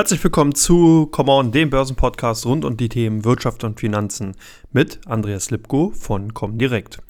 Herzlich 0.00 0.24
willkommen 0.24 0.54
zu 0.54 1.08
Come 1.12 1.30
On, 1.30 1.52
dem 1.52 1.68
Börsenpodcast 1.68 2.46
rund 2.46 2.64
um 2.64 2.78
die 2.78 2.88
Themen 2.88 3.26
Wirtschaft 3.26 3.64
und 3.64 3.78
Finanzen 3.78 4.34
mit 4.72 4.98
Andreas 5.06 5.50
Lipko 5.50 5.92
von 5.94 6.32
Comdirect. 6.32 7.02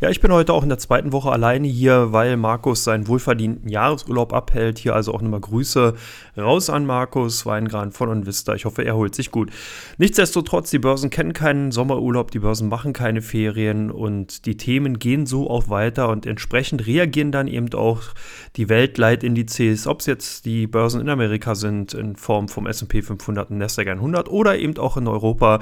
Ja, 0.00 0.10
ich 0.10 0.20
bin 0.20 0.30
heute 0.30 0.52
auch 0.52 0.62
in 0.62 0.68
der 0.68 0.76
zweiten 0.76 1.12
Woche 1.12 1.30
alleine 1.30 1.66
hier, 1.66 2.12
weil 2.12 2.36
Markus 2.36 2.84
seinen 2.84 3.08
wohlverdienten 3.08 3.70
Jahresurlaub 3.70 4.34
abhält. 4.34 4.78
Hier 4.78 4.94
also 4.94 5.14
auch 5.14 5.22
nochmal 5.22 5.40
Grüße 5.40 5.94
raus 6.36 6.68
an 6.68 6.84
Markus 6.84 7.46
Weingran 7.46 7.92
von 7.92 8.10
Onvista. 8.10 8.54
Ich 8.54 8.66
hoffe, 8.66 8.84
er 8.84 8.96
holt 8.96 9.14
sich 9.14 9.30
gut. 9.30 9.50
Nichtsdestotrotz, 9.96 10.68
die 10.68 10.80
Börsen 10.80 11.08
kennen 11.08 11.32
keinen 11.32 11.72
Sommerurlaub, 11.72 12.30
die 12.30 12.40
Börsen 12.40 12.68
machen 12.68 12.92
keine 12.92 13.22
Ferien 13.22 13.90
und 13.90 14.44
die 14.44 14.58
Themen 14.58 14.98
gehen 14.98 15.24
so 15.24 15.48
auch 15.48 15.70
weiter 15.70 16.10
und 16.10 16.26
entsprechend 16.26 16.86
reagieren 16.86 17.32
dann 17.32 17.46
eben 17.46 17.72
auch 17.72 18.02
die 18.56 18.68
Weltleitindizes, 18.68 19.86
ob 19.86 20.00
es 20.00 20.06
jetzt 20.06 20.44
die 20.44 20.66
Börsen 20.66 21.00
in 21.00 21.08
Amerika 21.08 21.54
sind, 21.54 21.94
in 21.94 22.16
Form 22.16 22.33
vom 22.48 22.66
S&P 22.66 23.02
500 23.02 23.50
und 23.50 23.58
Nasdaq 23.58 23.88
100 23.88 24.28
oder 24.28 24.58
eben 24.58 24.76
auch 24.78 24.96
in 24.96 25.08
Europa 25.08 25.60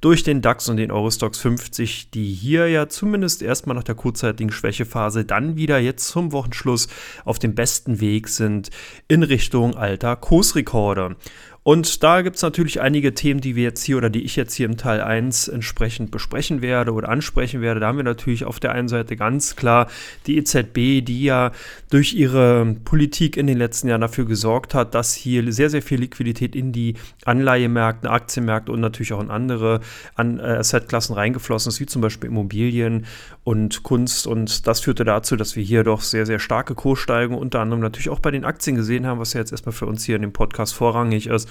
durch 0.00 0.22
den 0.22 0.42
DAX 0.42 0.68
und 0.68 0.76
den 0.76 0.90
Eurostox 0.90 1.38
50, 1.38 2.10
die 2.10 2.32
hier 2.32 2.68
ja 2.68 2.88
zumindest 2.88 3.42
erstmal 3.42 3.76
nach 3.76 3.84
der 3.84 3.94
kurzzeitigen 3.94 4.50
Schwächephase 4.50 5.24
dann 5.24 5.56
wieder 5.56 5.78
jetzt 5.78 6.08
zum 6.08 6.32
Wochenschluss 6.32 6.88
auf 7.24 7.38
dem 7.38 7.54
besten 7.54 8.00
Weg 8.00 8.28
sind 8.28 8.70
in 9.08 9.22
Richtung 9.22 9.76
alter 9.76 10.16
Kursrekorde. 10.16 11.16
Und 11.64 12.02
da 12.02 12.20
gibt 12.20 12.36
es 12.36 12.42
natürlich 12.42 12.82
einige 12.82 13.14
Themen, 13.14 13.40
die 13.40 13.56
wir 13.56 13.62
jetzt 13.62 13.82
hier 13.82 13.96
oder 13.96 14.10
die 14.10 14.22
ich 14.22 14.36
jetzt 14.36 14.52
hier 14.52 14.66
im 14.66 14.76
Teil 14.76 15.00
1 15.00 15.48
entsprechend 15.48 16.10
besprechen 16.10 16.60
werde 16.60 16.92
oder 16.92 17.08
ansprechen 17.08 17.62
werde. 17.62 17.80
Da 17.80 17.86
haben 17.86 17.96
wir 17.96 18.04
natürlich 18.04 18.44
auf 18.44 18.60
der 18.60 18.72
einen 18.72 18.88
Seite 18.88 19.16
ganz 19.16 19.56
klar 19.56 19.88
die 20.26 20.36
EZB, 20.36 21.02
die 21.02 21.24
ja 21.24 21.52
durch 21.88 22.12
ihre 22.12 22.76
Politik 22.84 23.38
in 23.38 23.46
den 23.46 23.56
letzten 23.56 23.88
Jahren 23.88 24.02
dafür 24.02 24.26
gesorgt 24.26 24.74
hat, 24.74 24.94
dass 24.94 25.14
hier 25.14 25.50
sehr, 25.54 25.70
sehr 25.70 25.80
viel 25.80 26.00
Liquidität 26.00 26.54
in 26.54 26.72
die 26.72 26.96
Anleihemärkte, 27.24 28.10
Aktienmärkte 28.10 28.70
und 28.70 28.80
natürlich 28.80 29.14
auch 29.14 29.22
in 29.22 29.30
andere 29.30 29.80
An 30.16 30.40
äh, 30.40 30.42
Assetklassen 30.42 31.14
reingeflossen 31.14 31.70
ist, 31.70 31.80
wie 31.80 31.86
zum 31.86 32.02
Beispiel 32.02 32.28
Immobilien 32.28 33.06
und 33.42 33.82
Kunst. 33.82 34.26
Und 34.26 34.66
das 34.66 34.80
führte 34.80 35.04
dazu, 35.04 35.34
dass 35.34 35.56
wir 35.56 35.64
hier 35.64 35.82
doch 35.82 36.02
sehr, 36.02 36.26
sehr 36.26 36.40
starke 36.40 36.74
Kurssteigerungen 36.74 37.40
unter 37.40 37.60
anderem 37.60 37.80
natürlich 37.80 38.10
auch 38.10 38.20
bei 38.20 38.30
den 38.30 38.44
Aktien 38.44 38.76
gesehen 38.76 39.06
haben, 39.06 39.18
was 39.18 39.32
ja 39.32 39.40
jetzt 39.40 39.52
erstmal 39.52 39.72
für 39.72 39.86
uns 39.86 40.04
hier 40.04 40.16
in 40.16 40.22
dem 40.22 40.34
Podcast 40.34 40.74
vorrangig 40.74 41.28
ist. 41.28 41.48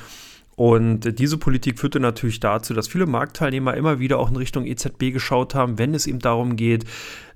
Und 0.55 1.17
diese 1.19 1.37
Politik 1.37 1.79
führte 1.79 1.99
natürlich 1.99 2.39
dazu, 2.39 2.73
dass 2.73 2.87
viele 2.87 3.07
Marktteilnehmer 3.07 3.73
immer 3.73 3.99
wieder 3.99 4.19
auch 4.19 4.29
in 4.29 4.35
Richtung 4.35 4.65
EZB 4.65 5.11
geschaut 5.11 5.55
haben, 5.55 5.79
wenn 5.79 5.95
es 5.95 6.05
eben 6.05 6.19
darum 6.19 6.55
geht, 6.55 6.85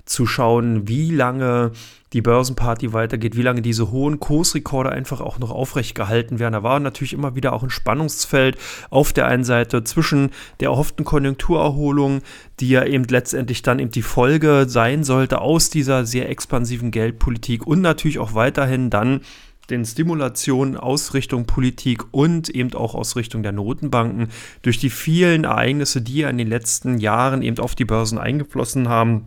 zu 0.05 0.25
schauen, 0.25 0.87
wie 0.87 1.11
lange 1.11 1.71
die 2.13 2.21
Börsenparty 2.21 2.93
weitergeht, 2.93 3.35
wie 3.35 3.41
lange 3.41 3.61
diese 3.61 3.91
hohen 3.91 4.21
Kursrekorde 4.21 4.91
einfach 4.91 5.19
auch 5.19 5.39
noch 5.39 5.51
aufrecht 5.51 5.93
gehalten 5.93 6.39
werden. 6.39 6.53
Da 6.53 6.63
war 6.63 6.79
natürlich 6.79 7.11
immer 7.11 7.35
wieder 7.35 7.51
auch 7.51 7.63
ein 7.63 7.69
Spannungsfeld 7.69 8.57
auf 8.89 9.11
der 9.11 9.27
einen 9.27 9.43
Seite 9.43 9.83
zwischen 9.83 10.31
der 10.61 10.69
erhofften 10.69 11.03
Konjunkturerholung, 11.03 12.21
die 12.61 12.69
ja 12.69 12.85
eben 12.85 13.03
letztendlich 13.03 13.61
dann 13.61 13.79
eben 13.79 13.91
die 13.91 14.01
Folge 14.01 14.65
sein 14.69 15.03
sollte 15.03 15.41
aus 15.41 15.69
dieser 15.69 16.05
sehr 16.05 16.29
expansiven 16.29 16.91
Geldpolitik 16.91 17.67
und 17.67 17.81
natürlich 17.81 18.19
auch 18.19 18.33
weiterhin 18.33 18.89
dann 18.89 19.21
den 19.69 19.85
Stimulationen 19.85 20.77
aus 20.77 21.13
Richtung 21.13 21.45
Politik 21.45 22.05
und 22.11 22.49
eben 22.49 22.73
auch 22.73 22.95
aus 22.95 23.15
Richtung 23.15 23.43
der 23.43 23.51
Notenbanken 23.51 24.29
durch 24.61 24.77
die 24.77 24.89
vielen 24.89 25.43
Ereignisse, 25.43 26.01
die 26.01 26.19
ja 26.19 26.29
in 26.29 26.37
den 26.37 26.47
letzten 26.47 26.97
Jahren 26.99 27.41
eben 27.41 27.59
auf 27.59 27.75
die 27.75 27.85
Börsen 27.85 28.17
eingeflossen 28.17 28.89
haben. 28.89 29.25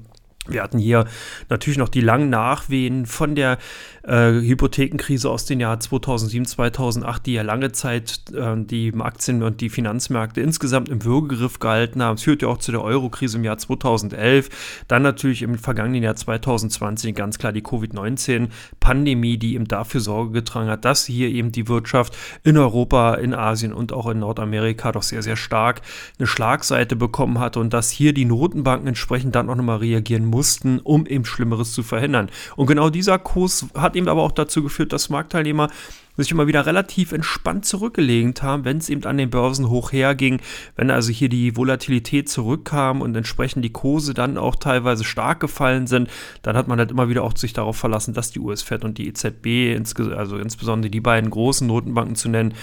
Wir 0.48 0.62
hatten 0.62 0.78
hier 0.78 1.05
natürlich 1.50 1.78
noch 1.78 1.91
die 1.91 2.00
langen 2.00 2.30
Nachwehen 2.30 3.05
von 3.05 3.34
der 3.34 3.58
äh, 4.02 4.33
Hypothekenkrise 4.33 5.28
aus 5.28 5.44
den 5.44 5.60
Jahren 5.60 5.82
2007, 5.82 6.47
2008, 6.47 7.27
die 7.27 7.34
ja 7.34 7.42
lange 7.42 7.72
Zeit 7.72 8.22
äh, 8.34 8.56
die 8.56 8.91
Aktien- 8.98 9.42
und 9.42 9.60
die 9.60 9.69
Finanzmärkte 9.69 10.41
insgesamt 10.41 10.88
im 10.88 11.04
Würgegriff 11.04 11.59
gehalten 11.59 12.03
haben. 12.03 12.15
Es 12.15 12.22
führte 12.22 12.47
ja 12.47 12.53
auch 12.53 12.56
zu 12.56 12.72
der 12.72 12.82
Euro-Krise 12.82 13.37
im 13.37 13.44
Jahr 13.44 13.59
2011. 13.59 14.48
Dann 14.88 15.03
natürlich 15.03 15.42
im 15.42 15.59
vergangenen 15.59 16.03
Jahr 16.03 16.16
2020 16.16 17.15
ganz 17.15 17.38
klar 17.38 17.53
die 17.53 17.62
Covid-19-Pandemie, 17.62 19.36
die 19.36 19.56
eben 19.56 19.69
dafür 19.69 20.00
Sorge 20.00 20.32
getragen 20.32 20.70
hat, 20.70 20.86
dass 20.86 21.04
hier 21.04 21.28
eben 21.28 21.53
die 21.53 21.69
Wirtschaft 21.69 22.16
in 22.44 22.56
Europa, 22.56 23.15
in 23.15 23.34
Asien 23.34 23.75
und 23.75 23.92
auch 23.92 24.09
in 24.09 24.20
Nordamerika 24.20 24.92
doch 24.92 25.03
sehr, 25.03 25.22
sehr 25.22 25.36
stark 25.36 25.82
eine 26.19 26.26
Schlagseite 26.26 26.97
bekommen 26.97 27.38
hatte 27.38 27.60
und 27.60 27.75
dass 27.75 27.91
hier 27.91 28.15
die 28.15 28.25
Notenbanken 28.25 28.88
entsprechend 28.88 29.34
dann 29.34 29.50
auch 29.50 29.54
nochmal 29.54 29.78
reagieren 29.78 30.29
mussten, 30.30 30.78
um 30.78 31.06
eben 31.06 31.24
Schlimmeres 31.24 31.72
zu 31.72 31.82
verhindern. 31.82 32.30
Und 32.56 32.66
genau 32.66 32.91
dieser 32.91 33.18
Kurs 33.18 33.66
hat 33.74 33.96
eben 33.96 34.08
aber 34.08 34.22
auch 34.22 34.32
dazu 34.32 34.62
geführt, 34.62 34.92
dass 34.92 35.10
Marktteilnehmer 35.10 35.68
sich 36.16 36.32
immer 36.32 36.46
wieder 36.46 36.66
relativ 36.66 37.12
entspannt 37.12 37.64
zurückgelegt 37.64 38.42
haben, 38.42 38.64
wenn 38.64 38.78
es 38.78 38.88
eben 38.88 39.04
an 39.04 39.16
den 39.16 39.30
Börsen 39.30 39.68
hoch 39.68 39.92
herging, 39.92 40.41
wenn 40.76 40.91
also 40.91 41.12
hier 41.12 41.28
die 41.28 41.56
Volatilität 41.56 42.28
zurückkam 42.28 43.00
und 43.00 43.16
entsprechend 43.16 43.64
die 43.64 43.72
Kurse 43.72 44.14
dann 44.14 44.38
auch 44.38 44.56
teilweise 44.56 45.04
stark 45.04 45.41
gefallen 45.41 45.86
sind, 45.86 46.10
dann 46.42 46.56
hat 46.56 46.68
man 46.68 46.78
halt 46.78 46.91
immer 46.91 47.08
wieder 47.08 47.22
auch 47.22 47.36
sich 47.36 47.52
darauf 47.52 47.76
verlassen, 47.76 48.14
dass 48.14 48.32
die 48.32 48.41
US-Fed 48.41 48.84
und 48.84 48.98
die 48.98 49.08
EZB, 49.08 49.78
also 50.14 50.36
insbesondere 50.36 50.91
die 50.91 51.00
beiden 51.00 51.30
großen 51.30 51.66
Notenbanken 51.66 52.16
zu 52.16 52.28
nennen, 52.28 52.54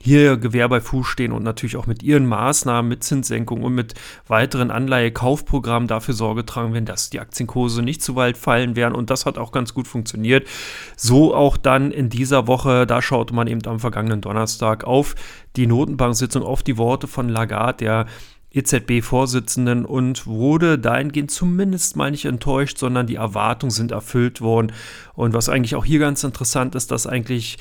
hier 0.00 0.36
Gewehr 0.36 0.68
bei 0.68 0.80
Fuß 0.80 1.06
stehen 1.06 1.32
und 1.32 1.42
natürlich 1.42 1.76
auch 1.76 1.86
mit 1.86 2.02
ihren 2.02 2.26
Maßnahmen, 2.26 2.88
mit 2.88 3.02
Zinssenkung 3.02 3.62
und 3.62 3.74
mit 3.74 3.94
weiteren 4.26 4.70
Anleihekaufprogrammen 4.70 5.88
dafür 5.88 6.12
Sorge 6.12 6.44
tragen 6.44 6.74
werden, 6.74 6.84
dass 6.84 7.08
die 7.08 7.20
Aktienkurse 7.20 7.80
nicht 7.80 8.02
zu 8.02 8.14
weit 8.14 8.36
fallen 8.36 8.76
werden. 8.76 8.94
Und 8.94 9.08
das 9.08 9.24
hat 9.24 9.38
auch 9.38 9.50
ganz 9.50 9.72
gut 9.72 9.88
funktioniert. 9.88 10.46
So 10.96 11.34
auch 11.34 11.56
dann 11.56 11.90
in 11.90 12.10
dieser 12.10 12.46
Woche, 12.46 12.86
da 12.86 13.00
schaute 13.00 13.34
man 13.34 13.46
eben 13.46 13.64
am 13.66 13.80
vergangenen 13.80 14.20
Donnerstag 14.20 14.84
auf 14.84 15.14
die 15.56 15.66
Notenbank-Sitzung, 15.66 16.42
auf 16.42 16.62
die 16.62 16.76
Worte 16.76 17.06
von 17.06 17.30
Lagarde, 17.30 17.84
der 17.84 18.06
EZB-Vorsitzenden 18.54 19.84
und 19.84 20.26
wurde 20.26 20.78
dahingehend 20.78 21.30
zumindest 21.30 21.96
mal 21.96 22.10
nicht 22.10 22.24
enttäuscht, 22.24 22.78
sondern 22.78 23.06
die 23.06 23.16
Erwartungen 23.16 23.70
sind 23.70 23.90
erfüllt 23.90 24.40
worden. 24.40 24.72
Und 25.14 25.34
was 25.34 25.48
eigentlich 25.48 25.74
auch 25.74 25.84
hier 25.84 25.98
ganz 25.98 26.22
interessant 26.24 26.74
ist, 26.74 26.90
dass 26.90 27.06
eigentlich 27.06 27.58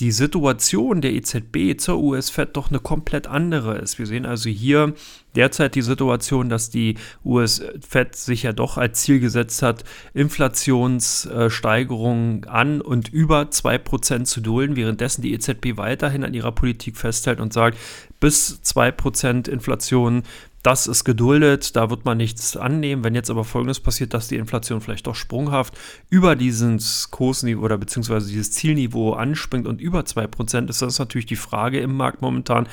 die 0.00 0.10
Situation 0.10 1.00
der 1.00 1.12
EZB 1.12 1.78
zur 1.78 2.00
US-Fed 2.00 2.56
doch 2.56 2.70
eine 2.70 2.80
komplett 2.80 3.28
andere 3.28 3.78
ist. 3.78 3.96
Wir 3.98 4.06
sehen 4.06 4.26
also 4.26 4.50
hier 4.50 4.94
derzeit 5.36 5.76
die 5.76 5.82
Situation, 5.82 6.48
dass 6.48 6.70
die 6.70 6.96
US-Fed 7.24 8.16
sich 8.16 8.42
ja 8.42 8.52
doch 8.52 8.76
als 8.76 9.02
Ziel 9.02 9.20
gesetzt 9.20 9.62
hat, 9.62 9.84
Inflationssteigerungen 10.12 12.46
an 12.46 12.80
und 12.80 13.08
über 13.08 13.42
2% 13.42 14.24
zu 14.24 14.40
dulden, 14.40 14.74
währenddessen 14.74 15.22
die 15.22 15.32
EZB 15.32 15.76
weiterhin 15.76 16.24
an 16.24 16.34
ihrer 16.34 16.50
Politik 16.52 16.96
festhält 16.96 17.38
und 17.38 17.52
sagt, 17.52 17.78
bis 18.18 18.60
2% 18.64 19.48
Inflation 19.48 20.24
das 20.64 20.86
ist 20.86 21.04
geduldet, 21.04 21.76
da 21.76 21.90
wird 21.90 22.06
man 22.06 22.16
nichts 22.16 22.56
annehmen. 22.56 23.04
Wenn 23.04 23.14
jetzt 23.14 23.28
aber 23.28 23.44
Folgendes 23.44 23.80
passiert, 23.80 24.14
dass 24.14 24.28
die 24.28 24.36
Inflation 24.36 24.80
vielleicht 24.80 25.06
doch 25.06 25.14
sprunghaft 25.14 25.74
über 26.08 26.36
dieses 26.36 27.10
Kursniveau 27.10 27.62
oder 27.62 27.76
beziehungsweise 27.76 28.28
dieses 28.28 28.50
Zielniveau 28.50 29.12
anspringt 29.12 29.66
und 29.66 29.82
über 29.82 30.00
2%, 30.00 30.70
ist 30.70 30.80
das 30.80 30.98
natürlich 30.98 31.26
die 31.26 31.36
Frage 31.36 31.80
im 31.80 31.94
Markt 31.94 32.22
momentan, 32.22 32.66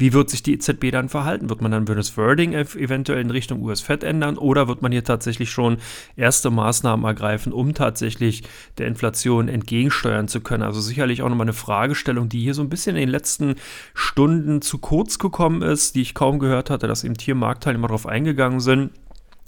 wie 0.00 0.14
wird 0.14 0.30
sich 0.30 0.42
die 0.42 0.54
EZB 0.54 0.90
dann 0.90 1.10
verhalten? 1.10 1.50
Wird 1.50 1.60
man 1.60 1.70
dann 1.70 1.84
das 1.84 2.16
Wording 2.16 2.54
eventuell 2.54 3.20
in 3.20 3.30
Richtung 3.30 3.62
US-Fed 3.62 4.02
ändern 4.02 4.38
oder 4.38 4.66
wird 4.66 4.80
man 4.80 4.92
hier 4.92 5.04
tatsächlich 5.04 5.50
schon 5.50 5.76
erste 6.16 6.50
Maßnahmen 6.50 7.04
ergreifen, 7.04 7.52
um 7.52 7.74
tatsächlich 7.74 8.42
der 8.78 8.86
Inflation 8.86 9.48
entgegensteuern 9.48 10.26
zu 10.26 10.40
können? 10.40 10.62
Also 10.62 10.80
sicherlich 10.80 11.22
auch 11.22 11.28
nochmal 11.28 11.44
eine 11.44 11.52
Fragestellung, 11.52 12.30
die 12.30 12.40
hier 12.40 12.54
so 12.54 12.62
ein 12.62 12.70
bisschen 12.70 12.96
in 12.96 13.02
den 13.02 13.08
letzten 13.10 13.56
Stunden 13.92 14.62
zu 14.62 14.78
kurz 14.78 15.18
gekommen 15.18 15.60
ist, 15.60 15.94
die 15.94 16.00
ich 16.00 16.14
kaum 16.14 16.38
gehört 16.38 16.70
hatte, 16.70 16.88
dass 16.88 17.04
eben 17.04 17.14
hier 17.20 17.34
Marktteilnehmer 17.34 17.88
darauf 17.88 18.06
eingegangen 18.06 18.60
sind 18.60 18.92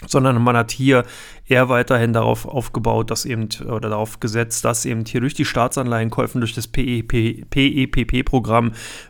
sondern 0.06 0.42
man 0.42 0.56
hat 0.56 0.70
hier 0.70 1.04
eher 1.46 1.68
weiterhin 1.68 2.12
darauf 2.12 2.46
aufgebaut, 2.46 3.10
dass 3.10 3.24
eben 3.24 3.48
oder 3.66 3.88
darauf 3.90 4.20
gesetzt, 4.20 4.64
dass 4.64 4.84
eben 4.84 5.04
hier 5.04 5.20
durch 5.20 5.34
die 5.34 5.44
Staatsanleihenkäufen, 5.44 6.40
durch 6.40 6.54
das 6.54 6.68
PEPP-Programm 6.68 7.12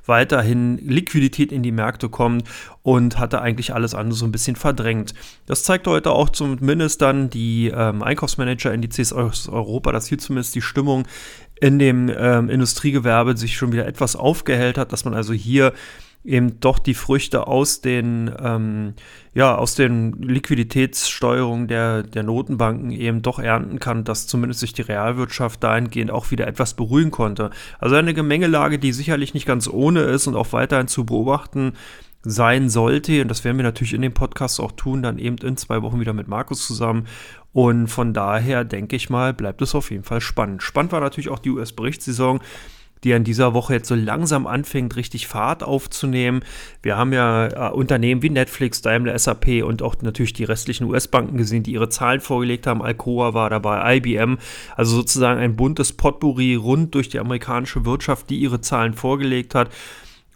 weiterhin 0.07 0.79
Liquidität 0.79 1.53
in 1.53 1.63
die 1.63 1.73
Märkte 1.73 2.09
kommt 2.09 2.49
und 2.83 3.19
hatte 3.19 3.41
eigentlich 3.41 3.75
alles 3.75 3.95
andere 3.95 4.17
so 4.17 4.25
ein 4.25 4.33
bisschen 4.33 4.57
verdrängt. 4.57 5.15
Das 5.47 5.63
zeigt 5.65 5.87
heute 5.87 6.11
auch 6.11 6.31
zumindest 6.31 7.03
dann 7.03 7.31
die 7.31 7.73
ähm, 7.75 8.03
Einkaufsmanager-Indizes 8.03 9.13
aus 9.13 9.49
Europa, 9.49 9.93
dass 9.93 10.07
hier 10.07 10.19
zumindest 10.19 10.55
die 10.55 10.63
Stimmung 10.63 11.07
in 11.61 11.79
dem 11.79 12.11
ähm, 12.15 12.51
Industriegewerbe 12.51 13.37
sich 13.37 13.57
schon 13.57 13.73
wieder 13.73 13.87
etwas 13.87 14.17
aufgehellt 14.17 14.79
hat, 14.79 14.93
dass 14.93 15.05
man 15.05 15.15
also 15.15 15.33
hier 15.33 15.73
eben 16.25 16.61
doch 16.61 16.79
die 16.79 16.95
Früchte 16.95 17.47
aus 17.47 17.81
den, 17.81 18.31
ähm, 18.41 18.95
ja, 19.35 19.57
aus 19.57 19.75
den 19.75 20.13
Liquiditätssteuerungen 20.21 21.67
der, 21.67 22.03
der 22.03 22.23
Notenbanken 22.23 22.91
eben 22.91 23.23
doch 23.23 23.39
ernten 23.39 23.79
kann, 23.79 24.05
dass 24.05 24.27
zumindest 24.27 24.61
sich 24.61 24.75
die 24.75 24.83
Realwirtschaft 24.83 25.63
dahingehend 25.65 26.11
auch 26.11 26.31
wieder 26.31 26.47
etwas 26.47 26.75
beruhigen 26.75 27.11
konnte. 27.11 27.51
Also 27.79 27.97
eine 27.97 28.13
Gemengelage, 28.13 28.79
die 28.79 28.93
sicherlich 28.93 29.33
nicht 29.33 29.47
ganz 29.47 29.69
ohne 29.69 30.01
ist 30.01 30.27
und 30.27 30.37
auch 30.37 30.53
weiterhin 30.53 30.89
zu 30.89 31.07
beobachten 31.07 31.73
sein 32.25 32.69
sollte. 32.69 33.23
Und 33.23 33.29
das 33.29 33.45
werden 33.45 33.57
wir 33.57 33.65
natürlich 33.65 33.95
in 33.95 34.03
dem 34.03 34.15
Podcast 34.15 34.61
auch 34.61 34.73
tun, 34.73 35.03
dann 35.03 35.19
eben 35.19 35.39
in 35.39 35.57
zwei 35.57 35.83
Wochen 35.83 36.01
wieder 36.01 36.13
mit 36.13 36.29
Markus 36.29 36.67
zusammen. 36.67 37.07
Und 37.53 37.89
von 37.89 38.15
daher 38.15 38.65
denke 38.65 38.97
ich 38.97 39.11
mal, 39.11 39.35
bleibt 39.35 39.61
es 39.63 39.75
auf 39.75 39.91
jeden 39.91 40.05
Fall 40.05 40.21
spannend. 40.21 40.63
Spannend 40.63 40.93
war 40.93 41.01
natürlich 41.01 41.29
auch 41.29 41.39
die 41.39 41.51
US-Berichtssaison 41.51 42.41
die 43.05 43.13
in 43.13 43.25
dieser 43.25 43.55
Woche 43.55 43.75
jetzt 43.75 43.89
so 43.89 43.95
langsam 43.95 44.47
anfängt, 44.47 44.97
richtig 44.97 45.27
Fahrt 45.27 45.63
aufzunehmen. 45.63 46.45
Wir 46.83 46.97
haben 46.97 47.13
ja 47.13 47.71
äh, 47.71 47.73
Unternehmen 47.73 48.23
wie 48.23 48.31
Netflix, 48.31 48.83
Daimler, 48.83 49.19
SAP 49.19 49.63
und 49.65 49.83
auch 49.83 49.97
natürlich 50.03 50.33
die 50.33 50.45
restlichen 50.45 50.85
US-Banken 50.85 51.37
gesehen, 51.37 51.63
die 51.63 51.73
ihre 51.73 51.89
Zahlen 51.89 52.21
vorgelegt 52.21 52.67
haben. 52.67 52.83
Alcoa 52.83 53.35
war 53.35 53.51
dabei, 53.51 53.97
IBM, 53.97 54.39
also 54.77 54.97
sozusagen 54.97 55.41
ein 55.41 55.57
buntes 55.57 55.93
Potpourri 55.93 56.55
rund 56.55 56.95
durch 56.95 57.09
die 57.09 57.19
amerikanische 57.19 57.85
Wirtschaft, 57.85 58.31
die 58.31 58.39
ihre 58.39 58.61
Zahlen 58.61 58.95
vorgelegt 58.95 59.55
hat. 59.55 59.71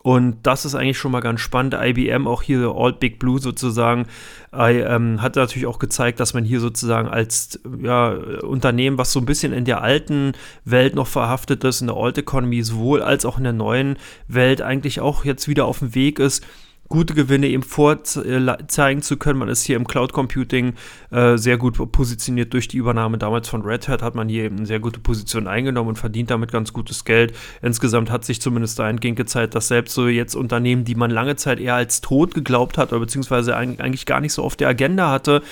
Und 0.07 0.47
das 0.47 0.65
ist 0.65 0.77
eigentlich 0.77 0.99
schon 0.99 1.11
mal 1.11 1.19
ganz 1.19 1.41
spannend. 1.41 1.75
IBM, 1.75 2.29
auch 2.29 2.41
hier 2.41 2.77
Old 2.77 3.01
Big 3.01 3.19
Blue 3.19 3.41
sozusagen, 3.41 4.07
äh, 4.55 4.79
ähm, 4.83 5.21
hat 5.21 5.35
natürlich 5.35 5.67
auch 5.67 5.81
gezeigt, 5.81 6.21
dass 6.21 6.33
man 6.33 6.45
hier 6.45 6.61
sozusagen 6.61 7.09
als 7.09 7.59
ja, 7.83 8.11
Unternehmen, 8.11 8.99
was 8.99 9.11
so 9.11 9.19
ein 9.19 9.27
bisschen 9.27 9.53
in 9.53 9.65
der 9.65 9.83
alten 9.83 10.35
Welt 10.65 10.95
noch 10.95 11.09
verhaftet 11.09 11.65
ist, 11.65 11.81
in 11.81 11.89
der 11.89 11.97
Old 11.97 12.17
Economy 12.19 12.63
sowohl 12.63 13.03
als 13.03 13.25
auch 13.25 13.37
in 13.37 13.43
der 13.43 13.53
neuen 13.53 13.97
Welt 14.29 14.63
eigentlich 14.63 15.01
auch 15.01 15.25
jetzt 15.25 15.49
wieder 15.49 15.65
auf 15.65 15.81
dem 15.81 15.97
Weg 15.97 16.21
ist, 16.21 16.47
gute 16.89 17.15
Gewinne 17.15 17.49
eben 17.49 17.63
vorzeigen 17.63 19.03
zu 19.03 19.17
können. 19.17 19.39
Man 19.39 19.49
ist 19.49 19.65
hier 19.65 19.77
im 19.77 19.87
Cloud 19.87 20.13
Computing 20.13 20.75
äh, 21.11 21.37
sehr 21.37 21.59
gut 21.59 21.93
positioniert 21.93 22.53
durch 22.53 22.69
die 22.69 22.77
Übernahme 22.77 23.19
damals 23.19 23.49
von 23.49 23.63
Red 23.63 23.89
Hat, 23.89 24.03
hat 24.03 24.15
man 24.15 24.29
hier 24.29 24.45
eben 24.45 24.59
eine 24.59 24.67
sehr 24.67 24.81
gute 24.81 25.01
Position 25.01 25.47
eingenommen 25.47 25.91
und 25.91 25.97
verdient 25.97 26.31
damit 26.31 26.53
ganz 26.53 26.73
gutes 26.73 27.05
Geld. 27.05 27.35
Insgesamt 27.63 28.11
hat 28.11 28.25
sich 28.25 28.41
zumindest 28.41 28.79
dahingehend 28.79 29.17
gezeigt, 29.17 29.55
dass 29.55 29.69
selbst 29.69 29.95
so 29.95 30.09
jetzt 30.09 30.35
Unternehmen, 30.35 30.85
die 30.85 30.95
man 30.95 31.11
lange 31.11 31.37
Zeit 31.37 31.61
eher 31.61 31.75
als 31.75 32.01
tot 32.01 32.35
geglaubt 32.35 32.79
hat 32.79 32.93
oder 32.93 33.01
beziehungsweise 33.01 33.57
eigentlich 33.57 34.07
gar 34.07 34.21
nicht 34.21 34.33
so 34.33 34.43
auf 34.43 34.57
der 34.57 34.69
Agenda 34.69 35.11
hatte, 35.11 35.43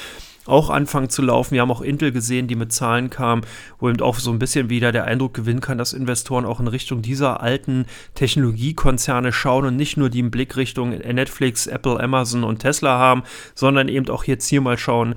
auch 0.47 0.71
anfangen 0.71 1.11
zu 1.11 1.23
laufen. 1.23 1.55
Wir 1.55 1.63
haben 1.63 1.71
auch 1.71 1.81
Intel 1.81 2.13
gesehen, 2.13 2.47
die 2.47 2.57
mit 2.57 2.73
Zahlen 2.73 3.11
kam, 3.11 3.43
wo 3.79 3.89
eben 3.89 4.01
auch 4.01 4.19
so 4.19 4.31
ein 4.31 4.39
bisschen 4.39 4.69
wieder 4.69 4.93
der 4.93 5.05
Eindruck 5.05 5.35
gewinnen 5.35 5.61
kann, 5.61 5.79
dass 5.79 5.93
Investoren 5.93 6.45
auch 6.45 6.61
in 6.61 6.69
Richtung 6.69 7.03
dieser 7.03 7.41
alten 7.41 7.87
Technologiekonzerne 8.15 9.33
schauen 9.33 9.67
und 9.67 9.77
nicht 9.77 9.97
nur 9.97 10.11
die 10.11 10.21
im 10.21 10.31
Blick 10.31 10.57
Richtung 10.57 10.91
Netflix, 10.91 11.67
Apple, 11.67 11.99
Amazon 12.01 12.45
und 12.45 12.59
Tesla 12.59 12.99
haben, 12.99 13.23
sondern 13.55 13.89
eben 13.89 14.09
auch 14.09 14.25
jetzt 14.25 14.49
hier 14.49 14.61
mal 14.61 14.79
schauen, 14.79 15.15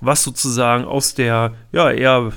was 0.00 0.22
sozusagen 0.22 0.84
aus 0.84 1.14
der 1.14 1.54
ja, 1.72 1.90
eher 1.90 2.32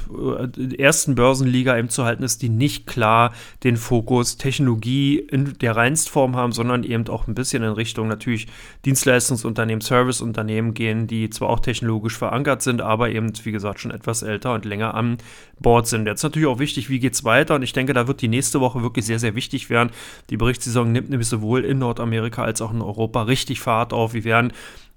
äh, 0.57 0.75
ersten 0.75 1.15
Börsenliga 1.15 1.77
eben 1.77 1.89
zu 1.89 2.05
halten 2.05 2.23
ist, 2.23 2.41
die 2.41 2.49
nicht 2.49 2.87
klar 2.87 3.33
den 3.63 3.77
Fokus 3.77 4.37
Technologie 4.37 5.19
in 5.19 5.57
der 5.59 5.75
Reinstform 5.75 6.35
haben, 6.35 6.51
sondern 6.51 6.83
eben 6.83 7.07
auch 7.07 7.27
ein 7.27 7.35
bisschen 7.35 7.63
in 7.63 7.71
Richtung 7.71 8.07
natürlich 8.07 8.47
Dienstleistungsunternehmen, 8.85 9.81
Serviceunternehmen 9.81 10.73
gehen, 10.73 11.07
die 11.07 11.29
zwar 11.29 11.49
auch 11.49 11.59
technologisch 11.59 12.17
verankert 12.17 12.61
sind, 12.61 12.81
aber 12.81 13.09
eben, 13.09 13.31
wie 13.43 13.51
gesagt, 13.51 13.79
schon 13.79 13.91
etwas 13.91 14.23
älter 14.23 14.53
und 14.53 14.65
länger 14.65 14.95
an 14.95 15.17
Bord 15.59 15.87
sind. 15.87 16.07
Jetzt 16.07 16.23
natürlich 16.23 16.47
auch 16.47 16.59
wichtig, 16.59 16.89
wie 16.89 16.99
geht 16.99 17.13
es 17.13 17.23
weiter? 17.23 17.55
Und 17.55 17.63
ich 17.63 17.73
denke, 17.73 17.93
da 17.93 18.07
wird 18.07 18.21
die 18.21 18.27
nächste 18.27 18.59
Woche 18.59 18.81
wirklich 18.81 19.05
sehr, 19.05 19.19
sehr 19.19 19.35
wichtig 19.35 19.69
werden. 19.69 19.91
Die 20.29 20.37
Berichtssaison 20.37 20.91
nimmt 20.91 21.09
nämlich 21.09 21.27
sowohl 21.27 21.63
in 21.63 21.77
Nordamerika 21.79 22.43
als 22.43 22.61
auch 22.61 22.73
in 22.73 22.81
Europa 22.81 23.23
richtig 23.23 23.59
Fahrt 23.59 23.93
auf. 23.93 24.13
Wir 24.13 24.23
werden 24.23 24.53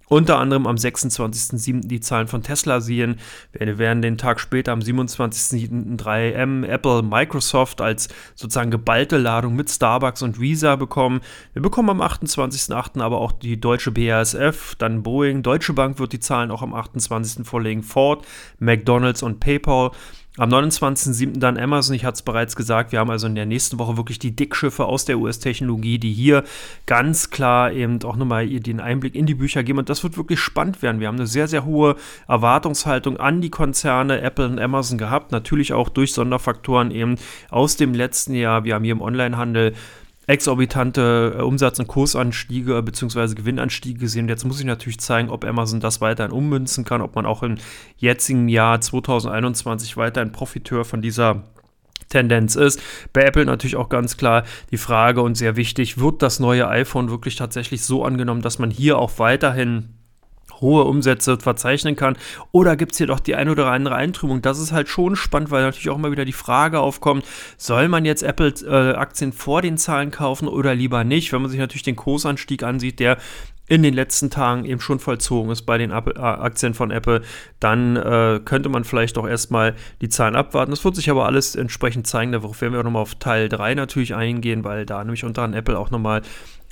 unter 0.08 0.38
anderem 0.38 0.66
am 0.66 0.76
26.07. 0.76 1.86
die 1.86 2.00
Zahlen 2.00 2.28
von 2.28 2.42
Tesla 2.42 2.80
sehen. 2.80 3.16
Wir 3.52 3.78
werden 3.78 4.02
den 4.02 4.18
Tag 4.18 4.40
später 4.40 4.72
am 4.72 4.80
27.07. 4.80 5.98
3M, 5.98 6.66
Apple, 6.66 7.02
Microsoft 7.02 7.80
als 7.80 8.08
sozusagen 8.34 8.70
geballte 8.70 9.18
Ladung 9.18 9.56
mit 9.56 9.70
Starbucks 9.70 10.22
und 10.22 10.40
Visa 10.40 10.76
bekommen. 10.76 11.20
Wir 11.52 11.62
bekommen 11.62 11.90
am 11.90 12.02
28.08. 12.02 13.00
aber 13.00 13.20
auch 13.20 13.32
die 13.32 13.60
deutsche 13.60 13.90
BASF, 13.90 14.74
dann 14.76 15.02
Boeing, 15.02 15.42
Deutsche 15.42 15.72
Bank 15.72 15.98
wird 15.98 16.12
die 16.12 16.20
Zahlen 16.20 16.50
auch 16.50 16.62
am 16.62 16.74
28. 16.74 17.46
vorlegen, 17.46 17.82
Ford, 17.82 18.26
McDonald's 18.58 19.22
und 19.22 19.40
PayPal. 19.40 19.90
Am 20.36 20.48
29.07. 20.48 21.38
dann 21.38 21.56
Amazon, 21.56 21.94
ich 21.94 22.04
hatte 22.04 22.16
es 22.16 22.22
bereits 22.22 22.56
gesagt, 22.56 22.90
wir 22.90 22.98
haben 22.98 23.10
also 23.10 23.28
in 23.28 23.36
der 23.36 23.46
nächsten 23.46 23.78
Woche 23.78 23.96
wirklich 23.96 24.18
die 24.18 24.34
Dickschiffe 24.34 24.84
aus 24.84 25.04
der 25.04 25.20
US-Technologie, 25.20 26.00
die 26.00 26.12
hier 26.12 26.42
ganz 26.86 27.30
klar 27.30 27.70
eben 27.70 28.02
auch 28.02 28.16
nochmal 28.16 28.48
den 28.48 28.80
Einblick 28.80 29.14
in 29.14 29.26
die 29.26 29.36
Bücher 29.36 29.62
geben 29.62 29.78
und 29.78 29.88
das 29.88 30.02
wird 30.02 30.16
wirklich 30.16 30.40
spannend 30.40 30.82
werden. 30.82 30.98
Wir 30.98 31.06
haben 31.06 31.18
eine 31.18 31.28
sehr, 31.28 31.46
sehr 31.46 31.64
hohe 31.64 31.94
Erwartungshaltung 32.26 33.16
an 33.18 33.42
die 33.42 33.50
Konzerne 33.50 34.22
Apple 34.22 34.46
und 34.46 34.58
Amazon 34.58 34.98
gehabt, 34.98 35.30
natürlich 35.30 35.72
auch 35.72 35.88
durch 35.88 36.12
Sonderfaktoren 36.12 36.90
eben 36.90 37.14
aus 37.50 37.76
dem 37.76 37.94
letzten 37.94 38.34
Jahr. 38.34 38.64
Wir 38.64 38.74
haben 38.74 38.82
hier 38.82 38.94
im 38.94 39.02
Onlinehandel 39.02 39.74
exorbitante 40.26 41.36
äh, 41.38 41.42
Umsatz- 41.42 41.78
und 41.78 41.86
Kursanstiege 41.86 42.82
bzw. 42.82 43.34
Gewinnanstiege 43.34 43.98
gesehen. 43.98 44.28
Jetzt 44.28 44.44
muss 44.44 44.60
ich 44.60 44.66
natürlich 44.66 45.00
zeigen, 45.00 45.30
ob 45.30 45.44
Amazon 45.44 45.80
das 45.80 46.00
weiterhin 46.00 46.32
ummünzen 46.32 46.84
kann, 46.84 47.02
ob 47.02 47.14
man 47.14 47.26
auch 47.26 47.42
im 47.42 47.56
jetzigen 47.96 48.48
Jahr 48.48 48.80
2021 48.80 49.96
weiterhin 49.96 50.32
Profiteur 50.32 50.84
von 50.84 51.02
dieser 51.02 51.44
Tendenz 52.08 52.54
ist. 52.54 52.80
Bei 53.12 53.22
Apple 53.22 53.44
natürlich 53.44 53.76
auch 53.76 53.88
ganz 53.88 54.16
klar 54.16 54.44
die 54.70 54.76
Frage 54.76 55.22
und 55.22 55.36
sehr 55.36 55.56
wichtig, 55.56 55.98
wird 55.98 56.22
das 56.22 56.40
neue 56.40 56.68
iPhone 56.68 57.10
wirklich 57.10 57.36
tatsächlich 57.36 57.82
so 57.82 58.04
angenommen, 58.04 58.42
dass 58.42 58.58
man 58.58 58.70
hier 58.70 58.98
auch 58.98 59.18
weiterhin 59.18 59.93
hohe 60.64 60.84
Umsätze 60.84 61.38
verzeichnen 61.38 61.94
kann. 61.94 62.16
Oder 62.50 62.76
gibt 62.76 62.92
es 62.92 62.98
hier 62.98 63.06
doch 63.06 63.20
die 63.20 63.36
ein 63.36 63.48
oder 63.48 63.66
andere 63.66 63.94
Eintrübung? 63.94 64.42
Das 64.42 64.58
ist 64.58 64.72
halt 64.72 64.88
schon 64.88 65.14
spannend, 65.14 65.50
weil 65.52 65.62
natürlich 65.62 65.90
auch 65.90 65.96
immer 65.96 66.10
wieder 66.10 66.24
die 66.24 66.32
Frage 66.32 66.80
aufkommt, 66.80 67.24
soll 67.56 67.88
man 67.88 68.04
jetzt 68.04 68.22
Apple-Aktien 68.22 69.30
äh, 69.30 69.34
vor 69.34 69.62
den 69.62 69.78
Zahlen 69.78 70.10
kaufen 70.10 70.48
oder 70.48 70.74
lieber 70.74 71.04
nicht? 71.04 71.32
Wenn 71.32 71.42
man 71.42 71.50
sich 71.50 71.60
natürlich 71.60 71.84
den 71.84 71.96
Kursanstieg 71.96 72.64
ansieht, 72.64 72.98
der 72.98 73.18
in 73.66 73.82
den 73.82 73.94
letzten 73.94 74.28
Tagen 74.30 74.64
eben 74.66 74.80
schon 74.80 74.98
vollzogen 74.98 75.50
ist 75.50 75.62
bei 75.62 75.78
den 75.78 75.90
äh, 75.90 75.94
Aktien 75.94 76.74
von 76.74 76.90
Apple, 76.90 77.22
dann 77.60 77.96
äh, 77.96 78.40
könnte 78.44 78.68
man 78.68 78.84
vielleicht 78.84 79.16
auch 79.16 79.26
erstmal 79.26 79.74
die 80.02 80.10
Zahlen 80.10 80.36
abwarten. 80.36 80.70
Das 80.70 80.84
wird 80.84 80.96
sich 80.96 81.08
aber 81.08 81.24
alles 81.24 81.56
entsprechend 81.56 82.06
zeigen. 82.06 82.32
Darauf 82.32 82.60
werden 82.60 82.74
wir 82.74 82.80
auch 82.80 82.84
nochmal 82.84 83.02
auf 83.02 83.14
Teil 83.14 83.48
3 83.48 83.74
natürlich 83.74 84.14
eingehen, 84.14 84.64
weil 84.64 84.84
da 84.84 85.02
nämlich 85.02 85.24
unter 85.24 85.42
anderem 85.42 85.60
Apple 85.60 85.78
auch 85.78 85.90
nochmal 85.90 86.20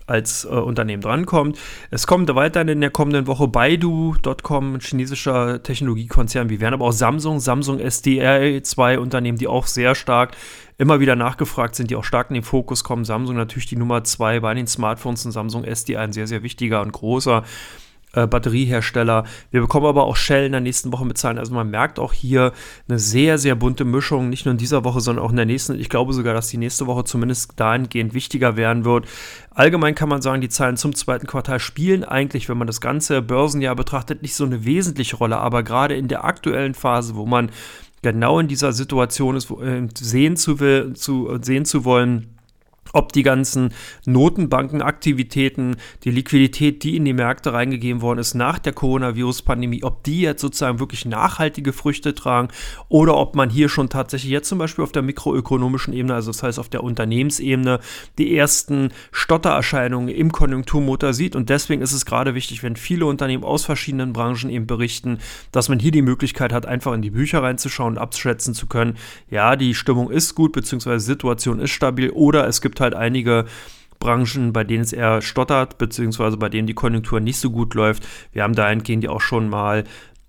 als 0.07 0.45
äh, 0.45 0.49
Unternehmen 0.49 1.03
drankommt. 1.03 1.59
Es 1.91 2.07
kommt 2.07 2.35
weiterhin 2.35 2.69
in 2.69 2.81
der 2.81 2.91
kommenden 2.91 3.27
Woche 3.27 3.49
Baidu.com, 3.49 4.75
ein 4.75 4.81
chinesischer 4.81 5.63
Technologiekonzern. 5.63 6.49
Wir 6.49 6.61
werden 6.61 6.75
aber 6.75 6.87
auch 6.87 6.93
Samsung, 6.93 7.41
Samsung 7.41 7.79
SDR, 7.79 8.63
zwei 8.63 8.99
Unternehmen, 8.99 9.39
die 9.39 9.49
auch 9.49 9.67
sehr 9.67 9.95
stark 9.95 10.37
immer 10.79 11.01
wieder 11.01 11.17
nachgefragt 11.17 11.77
sind, 11.77 11.91
die 11.91 11.97
auch 11.97 12.05
stark 12.05 12.31
in 12.31 12.35
den 12.35 12.43
Fokus 12.43 12.83
kommen. 12.83 13.05
Samsung 13.05 13.37
natürlich 13.37 13.67
die 13.67 13.77
Nummer 13.77 14.05
zwei 14.05 14.41
bei 14.41 14.55
den 14.55 14.67
Smartphones 14.67 15.25
und 15.25 15.33
Samsung 15.33 15.65
SDR 15.65 16.01
ein 16.01 16.13
sehr, 16.13 16.27
sehr 16.27 16.43
wichtiger 16.43 16.83
und 16.83 16.93
großer 16.93 17.45
äh, 18.13 18.27
Batteriehersteller. 18.27 19.25
Wir 19.51 19.61
bekommen 19.61 19.87
aber 19.87 20.05
auch 20.05 20.17
Shell 20.17 20.47
in 20.47 20.53
der 20.53 20.61
nächsten 20.61 20.93
Woche 20.93 21.07
mit 21.07 21.19
Zahlen. 21.19 21.39
Also 21.39 21.55
man 21.55 21.71
merkt 21.71 21.99
auch 21.99 22.13
hier 22.13 22.53
eine 22.89 22.99
sehr, 22.99 23.39
sehr 23.39 23.55
bunte 23.55 23.85
Mischung, 23.85 24.29
nicht 24.29 24.45
nur 24.45 24.53
in 24.53 24.59
dieser 24.59 24.85
Woche, 24.85 25.01
sondern 25.01 25.25
auch 25.25 25.31
in 25.31 25.37
der 25.37 25.47
nächsten. 25.47 25.79
Ich 25.79 25.89
glaube 25.89 26.13
sogar, 26.13 26.35
dass 26.35 26.49
die 26.49 26.59
nächste 26.59 26.87
Woche 26.87 27.05
zumindest 27.05 27.53
dahingehend 27.57 28.15
wichtiger 28.15 28.57
werden 28.57 28.85
wird. 28.85 29.07
Allgemein 29.51 29.95
kann 29.95 30.09
man 30.09 30.23
sagen, 30.23 30.41
die 30.41 30.49
Zahlen 30.49 30.77
zum 30.77 30.95
zweiten 30.95 31.27
Quartal 31.27 31.61
spielen 31.61 32.05
eigentlich, 32.05 32.49
wenn 32.49 32.59
man 32.59 32.67
das 32.67 32.81
ganze 32.81 33.23
Börsenjahr 33.23 33.77
betrachtet, 33.77 34.23
nicht 34.23 34.35
so 34.35 34.45
eine 34.45 34.65
wesentliche 34.65 35.17
Rolle. 35.17 35.39
Aber 35.39 35.63
gerade 35.63 35.95
in 35.95 36.09
der 36.09 36.25
aktuellen 36.25 36.75
Phase, 36.75 37.17
wo 37.17 37.27
man 37.27 37.51
genau 38.03 38.41
in 38.41 38.49
dieser 38.49 38.73
Situation 38.73 39.37
ist, 39.37 39.51
äh, 39.51 39.89
sehen 39.99 40.37
zu, 40.37 40.61
will, 40.61 40.95
zu, 40.95 41.39
sehen 41.41 41.65
zu 41.65 41.85
wollen, 41.85 42.39
ob 42.93 43.13
die 43.13 43.23
ganzen 43.23 43.73
Notenbankenaktivitäten, 44.07 45.77
die 46.05 46.11
Liquidität, 46.11 46.83
die 46.83 46.97
in 46.97 47.05
die 47.05 47.13
Märkte 47.13 47.53
reingegeben 47.53 48.03
worden 48.03 48.19
ist 48.19 48.35
nach 48.35 48.59
der 48.59 48.73
Coronavirus-Pandemie, 48.73 49.83
ob 49.83 50.05
die 50.05 50.21
jetzt 50.21 50.43
sozusagen 50.43 50.79
wirklich 50.79 51.05
nachhaltige 51.05 51.73
Früchte 51.73 52.15
tragen 52.15 52.49
oder 52.89 53.17
ob 53.17 53.35
man 53.35 53.51
hier 53.51 53.69
schon 53.69 53.89
tatsächlich 53.89 54.31
jetzt 54.31 54.49
zum 54.49 54.59
Beispiel 54.59 54.85
auf 54.85 54.93
der 54.93 55.03
mikroökonomischen 55.03 55.95
Ebene, 55.95 56.15
also 56.15 56.31
das 56.31 56.43
heißt 56.43 56.59
auf 56.59 56.69
der 56.69 56.85
Unternehmensebene, 56.85 57.81
die 58.19 58.37
ersten 58.37 58.91
Stottererscheinungen 59.11 60.09
im 60.09 60.33
Konjunkturmotor 60.33 61.13
sieht. 61.15 61.37
Und 61.37 61.49
deswegen 61.49 61.83
ist 61.83 61.93
es 61.93 62.05
gerade 62.05 62.35
wichtig, 62.35 62.63
wenn 62.63 62.77
viele 62.77 63.07
Unternehmen 63.07 63.45
aus 63.45 63.65
verschiedenen 63.65 64.13
Branchen 64.13 64.51
eben 64.51 64.67
berichten, 64.67 65.19
dass 65.51 65.69
man 65.69 65.79
hier 65.79 65.93
die 65.93 66.03
Möglichkeit 66.03 66.53
hat, 66.53 66.67
einfach 66.67 66.93
in 66.93 67.03
die 67.03 67.11
Bücher 67.11 67.43
reinzuschauen 67.43 67.95
und 67.95 67.99
abschätzen 67.99 68.55
zu 68.55 68.67
können, 68.67 68.97
ja, 69.31 69.57
die 69.57 69.75
Stimmung 69.75 70.11
ist 70.11 70.35
gut, 70.35 70.53
beziehungsweise 70.53 71.05
die 71.05 71.13
Situation 71.13 71.61
ist 71.61 71.71
stabil 71.71 72.11
oder 72.11 72.47
es 72.47 72.61
gibt 72.61 72.82
halt 72.83 72.95
einige 72.95 73.47
Branchen, 73.99 74.53
bei 74.53 74.65
denen 74.65 74.83
es 74.83 74.93
eher 74.93 75.23
stottert, 75.23 75.79
beziehungsweise 75.79 76.37
bei 76.37 76.49
denen 76.49 76.67
die 76.67 76.75
Konjunktur 76.75 77.21
nicht 77.21 77.39
so 77.39 77.51
gut 77.51 77.75
läuft. 77.75 78.07
Wir 78.33 78.43
haben 78.43 78.55
dahingehend 78.55 79.05
ja 79.05 79.11
auch 79.11 79.21
schon 79.21 79.49
mal 79.49 79.85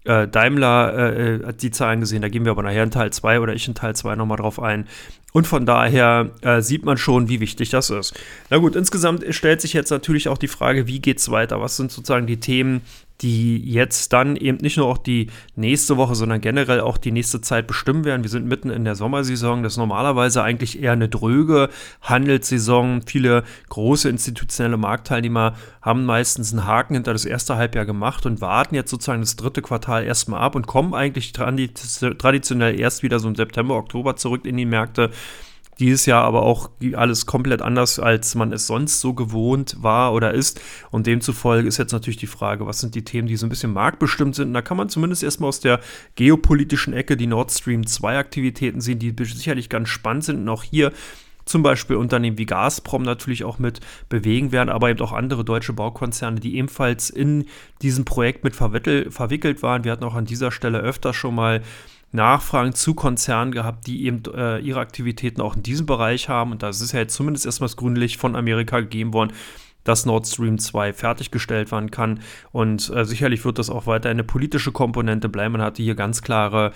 äh, 0.05 0.27
Daimler 0.27 0.93
äh, 0.93 1.35
äh 1.35 1.53
die 1.53 1.71
Zahlen 1.71 1.99
gesehen, 1.99 2.21
da 2.21 2.29
gehen 2.29 2.45
wir 2.45 2.51
aber 2.51 2.63
nachher 2.63 2.83
in 2.83 2.91
Teil 2.91 3.11
2 3.11 3.39
oder 3.39 3.53
ich 3.53 3.67
in 3.67 3.73
Teil 3.73 3.95
2 3.95 4.15
nochmal 4.15 4.37
drauf 4.37 4.59
ein. 4.61 4.87
Und 5.31 5.47
von 5.47 5.65
daher 5.65 6.29
äh, 6.41 6.61
sieht 6.61 6.85
man 6.85 6.97
schon, 6.97 7.27
wie 7.27 7.39
wichtig 7.39 7.71
das 7.71 7.89
ist. 7.89 8.13
Na 8.51 8.57
gut, 8.57 8.75
insgesamt 8.75 9.25
stellt 9.29 9.61
sich 9.61 9.73
jetzt 9.73 9.89
natürlich 9.89 10.29
auch 10.29 10.37
die 10.37 10.47
Frage, 10.47 10.85
wie 10.85 10.99
geht 10.99 11.17
es 11.17 11.31
weiter? 11.31 11.59
Was 11.59 11.75
sind 11.75 11.91
sozusagen 11.91 12.27
die 12.27 12.39
Themen, 12.39 12.81
die 13.21 13.57
jetzt 13.71 14.11
dann 14.11 14.35
eben 14.35 14.57
nicht 14.57 14.77
nur 14.77 14.87
auch 14.87 14.97
die 14.97 15.27
nächste 15.55 15.95
Woche, 15.97 16.15
sondern 16.15 16.41
generell 16.41 16.81
auch 16.81 16.97
die 16.97 17.11
nächste 17.11 17.39
Zeit 17.41 17.67
bestimmen 17.67 18.03
werden. 18.03 18.23
Wir 18.23 18.29
sind 18.29 18.47
mitten 18.47 18.69
in 18.69 18.83
der 18.83 18.95
Sommersaison. 18.95 19.63
Das 19.63 19.73
ist 19.73 19.77
normalerweise 19.77 20.43
eigentlich 20.43 20.81
eher 20.81 20.91
eine 20.91 21.07
dröge 21.07 21.69
Handelssaison. 22.01 23.01
Viele 23.05 23.43
große 23.69 24.09
institutionelle 24.09 24.77
Marktteilnehmer 24.77 25.55
haben 25.81 26.05
meistens 26.05 26.51
einen 26.51 26.65
Haken 26.65 26.95
hinter 26.95 27.13
das 27.13 27.25
erste 27.25 27.55
Halbjahr 27.55 27.85
gemacht 27.85 28.25
und 28.25 28.41
warten 28.41 28.75
jetzt 28.75 28.91
sozusagen 28.91 29.21
das 29.21 29.35
dritte 29.35 29.61
Quartal 29.61 30.03
erstmal 30.03 30.41
ab 30.41 30.55
und 30.55 30.67
kommen 30.67 30.93
eigentlich 30.93 31.31
traditionell 31.31 32.79
erst 32.79 33.03
wieder 33.03 33.19
so 33.19 33.27
im 33.29 33.35
September, 33.35 33.75
Oktober 33.75 34.15
zurück 34.15 34.45
in 34.45 34.57
die 34.57 34.65
Märkte. 34.65 35.11
Dieses 35.79 36.05
Jahr 36.05 36.23
aber 36.23 36.43
auch 36.43 36.69
alles 36.93 37.25
komplett 37.25 37.61
anders, 37.61 37.99
als 37.99 38.35
man 38.35 38.51
es 38.53 38.67
sonst 38.67 39.01
so 39.01 39.13
gewohnt 39.13 39.77
war 39.79 40.13
oder 40.13 40.33
ist. 40.33 40.61
Und 40.91 41.07
demzufolge 41.07 41.67
ist 41.67 41.77
jetzt 41.77 41.93
natürlich 41.93 42.17
die 42.17 42.27
Frage, 42.27 42.67
was 42.67 42.79
sind 42.79 42.95
die 42.95 43.03
Themen, 43.03 43.27
die 43.27 43.37
so 43.37 43.45
ein 43.45 43.49
bisschen 43.49 43.73
marktbestimmt 43.73 44.35
sind. 44.35 44.49
Und 44.49 44.53
da 44.53 44.61
kann 44.61 44.77
man 44.77 44.89
zumindest 44.89 45.23
erstmal 45.23 45.49
aus 45.49 45.59
der 45.59 45.79
geopolitischen 46.15 46.93
Ecke 46.93 47.17
die 47.17 47.27
Nord 47.27 47.51
Stream 47.51 47.87
2 47.87 48.17
Aktivitäten 48.17 48.81
sehen, 48.81 48.99
die 48.99 49.13
sicherlich 49.23 49.69
ganz 49.69 49.89
spannend 49.89 50.23
sind. 50.25 50.41
Und 50.41 50.49
auch 50.49 50.63
hier 50.63 50.91
zum 51.45 51.61
Beispiel 51.61 51.97
Unternehmen 51.97 52.37
wie 52.37 52.45
Gazprom 52.45 53.03
natürlich 53.03 53.43
auch 53.43 53.59
mit 53.59 53.81
bewegen 54.07 54.51
werden, 54.53 54.69
aber 54.69 54.89
eben 54.89 55.01
auch 55.01 55.11
andere 55.11 55.43
deutsche 55.43 55.73
Baukonzerne, 55.73 56.39
die 56.39 56.55
ebenfalls 56.55 57.09
in 57.09 57.47
diesem 57.81 58.05
Projekt 58.05 58.45
mit 58.45 58.55
verwickelt 58.55 59.61
waren. 59.61 59.83
Wir 59.83 59.91
hatten 59.91 60.05
auch 60.05 60.15
an 60.15 60.25
dieser 60.25 60.51
Stelle 60.51 60.79
öfter 60.79 61.13
schon 61.13 61.35
mal 61.35 61.61
Nachfragen 62.13 62.73
zu 62.73 62.93
Konzernen 62.93 63.51
gehabt, 63.51 63.87
die 63.87 64.05
eben 64.05 64.23
äh, 64.33 64.59
ihre 64.59 64.79
Aktivitäten 64.79 65.41
auch 65.41 65.55
in 65.55 65.63
diesem 65.63 65.85
Bereich 65.85 66.29
haben. 66.29 66.51
Und 66.51 66.63
da 66.63 66.69
ist 66.69 66.93
ja 66.93 66.99
jetzt 66.99 67.15
zumindest 67.15 67.45
erstmal 67.45 67.67
das 67.67 67.75
Grünlicht 67.75 68.19
von 68.19 68.35
Amerika 68.35 68.79
gegeben 68.79 69.13
worden, 69.13 69.33
dass 69.83 70.05
Nord 70.05 70.27
Stream 70.27 70.59
2 70.59 70.93
fertiggestellt 70.93 71.71
werden 71.71 71.91
kann. 71.91 72.19
Und 72.51 72.89
äh, 72.95 73.03
sicherlich 73.03 73.43
wird 73.43 73.57
das 73.57 73.69
auch 73.71 73.87
weiter 73.87 74.09
eine 74.09 74.23
politische 74.23 74.71
Komponente 74.71 75.27
bleiben. 75.27 75.53
Man 75.53 75.61
hatte 75.61 75.81
hier 75.81 75.95
ganz 75.95 76.21
klare 76.21 76.71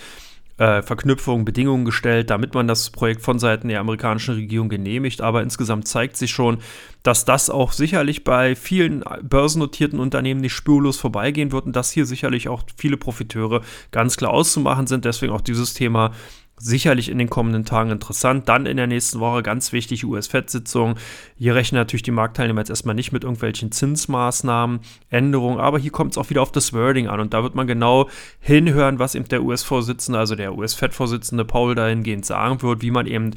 äh, 0.58 0.82
Verknüpfungen, 0.82 1.46
Bedingungen 1.46 1.86
gestellt, 1.86 2.30
damit 2.30 2.54
man 2.54 2.68
das 2.68 2.90
Projekt 2.90 3.22
von 3.22 3.40
Seiten 3.40 3.68
der 3.68 3.80
amerikanischen 3.80 4.36
Regierung 4.36 4.70
genehmigt. 4.70 5.22
Aber 5.22 5.42
insgesamt 5.44 5.88
zeigt 5.88 6.18
sich 6.18 6.32
schon, 6.32 6.58
dass 7.04 7.26
das 7.26 7.50
auch 7.50 7.72
sicherlich 7.72 8.24
bei 8.24 8.56
vielen 8.56 9.04
börsennotierten 9.22 10.00
Unternehmen 10.00 10.42
nicht 10.42 10.54
spurlos 10.54 10.98
vorbeigehen 10.98 11.52
wird 11.52 11.66
und 11.66 11.76
dass 11.76 11.92
hier 11.92 12.06
sicherlich 12.06 12.50
auch 12.50 12.64
viele 12.76 12.98
Profiteure 12.98 13.62
ganz 13.92 14.18
klar 14.18 14.32
auszumachen 14.32 14.88
sind. 14.88 15.06
Deswegen 15.06 15.34
auch 15.34 15.42
dieses 15.42 15.74
Thema 15.74 16.12
sicherlich 16.60 17.10
in 17.10 17.20
den 17.20 17.30
kommenden 17.30 17.66
Tagen 17.66 17.92
interessant. 17.92 18.50
Dann 18.50 18.66
in 18.66 18.78
der 18.78 18.88
nächsten 18.88 19.20
Woche 19.20 19.44
ganz 19.44 19.72
wichtig, 19.72 20.06
US-Fed-Sitzung. 20.06 20.96
Hier 21.38 21.56
rechnen 21.56 21.80
natürlich 21.80 22.04
die 22.04 22.12
Marktteilnehmer 22.12 22.62
jetzt 22.62 22.70
erstmal 22.70 22.96
nicht 22.96 23.12
mit 23.12 23.24
irgendwelchen 23.24 23.72
Zinsmaßnahmen, 23.72 24.80
Änderungen, 25.10 25.60
aber 25.60 25.78
hier 25.78 25.92
kommt 25.92 26.12
es 26.12 26.18
auch 26.18 26.30
wieder 26.30 26.42
auf 26.42 26.52
das 26.52 26.74
Wording 26.74 27.08
an 27.08 27.20
und 27.20 27.34
da 27.34 27.44
wird 27.44 27.56
man 27.56 27.68
genau 27.68 28.10
hinhören, 28.40 29.00
was 29.00 29.16
eben 29.16 29.28
der 29.28 29.44
US-Vorsitzende, 29.44 30.20
also 30.20 30.36
der 30.36 30.58
US-Fed-Vorsitzende 30.58 31.46
Paul 31.46 31.76
dahingehend 31.76 32.26
sagen 32.26 32.62
wird, 32.62 32.82
wie 32.82 32.92
man 32.92 33.06
eben 33.06 33.32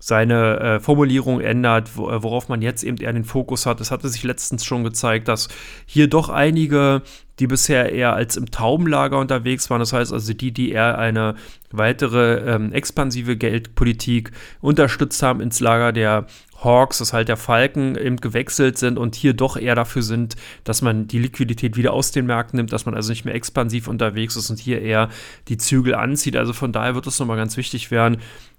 seine 0.00 0.60
äh, 0.60 0.80
Formulierung 0.80 1.40
ändert, 1.40 1.88
äh, 1.88 2.22
worauf 2.22 2.48
man 2.48 2.62
jetzt 2.62 2.82
eben 2.84 2.98
eher 2.98 3.12
den 3.12 3.24
Fokus 3.24 3.66
hat. 3.66 3.80
Es 3.80 3.90
hatte 3.90 4.08
sich 4.08 4.22
letztens 4.22 4.64
schon 4.64 4.84
gezeigt, 4.84 5.28
dass 5.28 5.48
hier 5.86 6.08
doch 6.08 6.28
einige, 6.28 7.02
die 7.38 7.46
bisher 7.46 7.92
eher 7.92 8.14
als 8.14 8.36
im 8.36 8.50
Taubenlager 8.50 9.18
unterwegs 9.18 9.70
waren, 9.70 9.80
das 9.80 9.92
heißt 9.92 10.12
also 10.12 10.32
die, 10.32 10.52
die 10.52 10.72
eher 10.72 10.98
eine 10.98 11.34
weitere 11.70 12.54
ähm, 12.54 12.72
expansive 12.72 13.36
Geldpolitik 13.36 14.32
unterstützt 14.60 15.22
haben, 15.22 15.40
ins 15.40 15.60
Lager 15.60 15.92
der 15.92 16.26
Hawks, 16.62 16.98
das 16.98 17.12
halt 17.12 17.28
der 17.28 17.36
Falken, 17.36 17.96
eben 17.96 18.16
gewechselt 18.16 18.78
sind 18.78 18.98
und 18.98 19.14
hier 19.14 19.32
doch 19.32 19.56
eher 19.56 19.74
dafür 19.74 20.02
sind, 20.02 20.34
dass 20.64 20.82
man 20.82 21.06
die 21.06 21.18
Liquidität 21.18 21.76
wieder 21.76 21.92
aus 21.92 22.10
den 22.10 22.26
Märkten 22.26 22.56
nimmt, 22.56 22.72
dass 22.72 22.86
man 22.86 22.94
also 22.94 23.10
nicht 23.10 23.24
mehr 23.24 23.34
expansiv 23.34 23.86
unterwegs 23.86 24.34
ist 24.34 24.50
und 24.50 24.58
hier 24.58 24.82
eher 24.82 25.08
die 25.46 25.56
Zügel 25.56 25.94
anzieht. 25.94 26.36
Also 26.36 26.52
von 26.52 26.72
daher 26.72 26.94
wird 26.94 27.06
es 27.06 27.18
nochmal 27.18 27.36
ganz 27.36 27.56
wichtig 27.56 27.90
werden, 27.90 28.18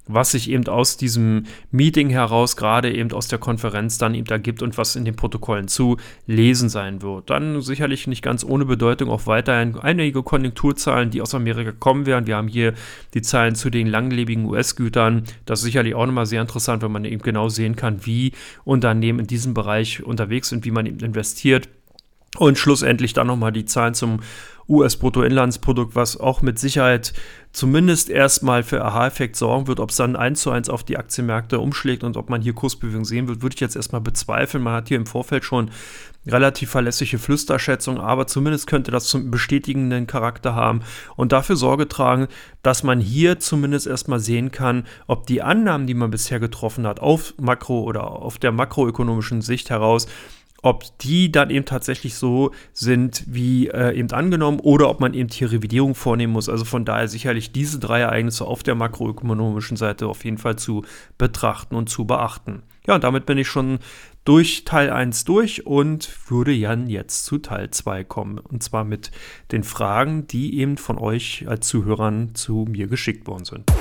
was 0.10 0.32
sich 0.32 0.50
eben 0.50 0.68
aus 0.68 0.98
diesem 0.98 1.46
Meeting 1.72 2.10
heraus, 2.10 2.58
gerade 2.58 2.94
eben 2.94 3.12
aus 3.12 3.28
der 3.28 3.40
Konferenz 3.40 3.98
dann 3.98 4.16
eben 4.16 4.26
da 4.26 4.38
gibt 4.38 4.62
und 4.62 4.78
was 4.78 4.96
in 4.96 5.06
den 5.06 5.16
Protokollen 5.16 5.68
zu 5.68 5.98
lesen 6.26 6.68
sein 6.68 7.02
wird. 7.02 7.30
Dann 7.30 7.62
sicherlich 7.62 8.08
nicht 8.08 8.24
ganz 8.24 8.44
ohne 8.44 8.66
Bedeutung 8.66 9.10
auch 9.10 9.28
weiterhin 9.28 9.78
einige 9.78 10.24
Konjunkturzahlen, 10.24 11.12
die 11.12 11.22
aus 11.22 11.36
Amerika 11.36 11.72
kommen 11.72 12.06
werden. 12.06 12.28
Wir 12.28 12.38
haben 12.38 12.48
hier 12.48 12.74
die 13.14 13.22
Zahlen 13.22 13.56
zu 13.56 13.70
den 13.70 13.88
langlebigen 13.88 14.46
US-Gütern. 14.46 15.24
Das 15.46 15.60
ist 15.60 15.66
sicherlich 15.66 15.96
auch 15.96 16.06
nochmal 16.06 16.26
sehr 16.26 16.42
interessant, 16.42 16.82
wenn 16.82 16.92
man 16.92 17.06
eben 17.06 17.22
genau 17.22 17.50
sehen 17.50 17.76
kann, 17.76 18.06
wie 18.06 18.34
Unternehmen 18.66 19.20
in 19.20 19.28
diesem 19.28 19.54
Bereich 19.54 20.04
unterwegs 20.04 20.50
sind, 20.50 20.66
wie 20.66 20.72
man 20.72 20.86
eben 20.86 21.00
investiert. 21.00 21.70
Und 22.38 22.58
schlussendlich 22.58 23.14
dann 23.14 23.28
nochmal 23.28 23.52
die 23.52 23.66
Zahlen 23.66 23.94
zum 23.94 24.20
US-Bruttoinlandsprodukt, 24.70 25.96
was 25.96 26.18
auch 26.20 26.44
mit 26.44 26.60
Sicherheit 26.60 27.14
zumindest 27.52 28.12
erstmal 28.12 28.62
für 28.62 28.86
Aha-Effekt 28.86 29.36
sorgen 29.36 29.66
wird. 29.68 29.80
Ob 29.80 29.90
es 29.90 29.96
dann 29.96 30.16
eins 30.16 30.42
zu 30.42 30.52
eins 30.52 30.70
auf 30.70 30.84
die 30.84 30.98
Aktienmärkte 30.98 31.60
umschlägt 31.60 32.04
und 32.04 32.16
ob 32.18 32.30
man 32.30 32.44
hier 32.44 32.54
Kursbewegung 32.54 33.04
sehen 33.04 33.28
wird, 33.28 33.42
würde 33.42 33.56
ich 33.56 33.60
jetzt 33.60 33.76
erstmal 33.76 34.02
bezweifeln. 34.02 34.64
Man 34.64 34.76
hat 34.76 34.88
hier 34.88 34.98
im 34.98 35.08
Vorfeld 35.08 35.44
schon 35.44 35.72
relativ 36.28 36.70
verlässliche 36.70 37.18
Flüsterschätzungen, 37.18 38.00
aber 38.00 38.28
zumindest 38.28 38.68
könnte 38.68 38.92
das 38.92 39.06
zum 39.08 39.32
bestätigenden 39.32 40.06
Charakter 40.06 40.54
haben 40.54 40.82
und 41.16 41.32
dafür 41.32 41.56
Sorge 41.56 41.88
tragen, 41.88 42.28
dass 42.62 42.84
man 42.84 43.00
hier 43.00 43.40
zumindest 43.40 43.88
erstmal 43.88 44.20
sehen 44.20 44.52
kann, 44.52 44.86
ob 45.08 45.26
die 45.26 45.42
Annahmen, 45.42 45.88
die 45.88 45.96
man 45.96 46.12
bisher 46.12 46.40
getroffen 46.40 46.86
hat, 46.86 47.00
auf 47.00 47.34
Makro- 47.38 47.84
oder 47.84 48.04
auf 48.04 48.38
der 48.38 48.52
makroökonomischen 48.52 49.42
Sicht 49.42 49.72
heraus, 49.72 50.06
ob 50.62 50.98
die 51.00 51.32
dann 51.32 51.50
eben 51.50 51.66
tatsächlich 51.66 52.16
so 52.16 52.52
sind, 52.74 53.24
wie 53.28 53.68
äh, 53.68 53.98
eben 53.98 54.12
angenommen, 54.12 54.60
oder 54.60 54.90
ob 54.90 55.00
man 55.00 55.14
eben 55.14 55.30
hier 55.30 55.52
Revidierung 55.52 55.96
vornehmen 55.96 56.34
muss. 56.34 56.50
Also 56.50 56.66
von 56.66 56.86
daher 56.86 57.08
sicherlich 57.08 57.52
diese 57.52 57.80
drei 57.80 58.02
Ereignisse 58.02 58.46
auf 58.46 58.64
der 58.64 58.76
makroökonomischen 58.76 59.78
Seite 59.78 60.08
auf 60.08 60.26
jeden 60.26 60.38
Fall 60.38 60.58
zu 60.58 60.84
betrachten 61.18 61.76
und 61.76 61.90
zu 61.90 62.06
beachten. 62.06 62.64
Ja, 62.88 62.96
und 62.96 63.04
damit 63.04 63.26
bin 63.26 63.38
ich 63.38 63.48
schon 63.48 63.80
durch 64.26 64.64
Teil 64.66 64.90
1 64.90 65.26
durch 65.26 65.66
und 65.66 66.10
würde 66.30 66.52
Jan 66.52 66.88
jetzt 66.88 67.26
zu 67.26 67.38
Teil 67.38 67.70
2 67.72 68.04
kommen. 68.04 68.38
Und 68.38 68.64
zwar 68.64 68.84
mit 68.84 69.12
den 69.52 69.64
Fragen, 69.64 70.28
die 70.28 70.60
eben 70.60 70.78
von 70.78 70.98
euch 70.98 71.46
als 71.48 71.68
Zuhörern 71.68 72.36
zu 72.36 72.66
mir 72.70 72.88
geschickt 72.88 73.28
worden 73.28 73.46
sind. 73.46 73.72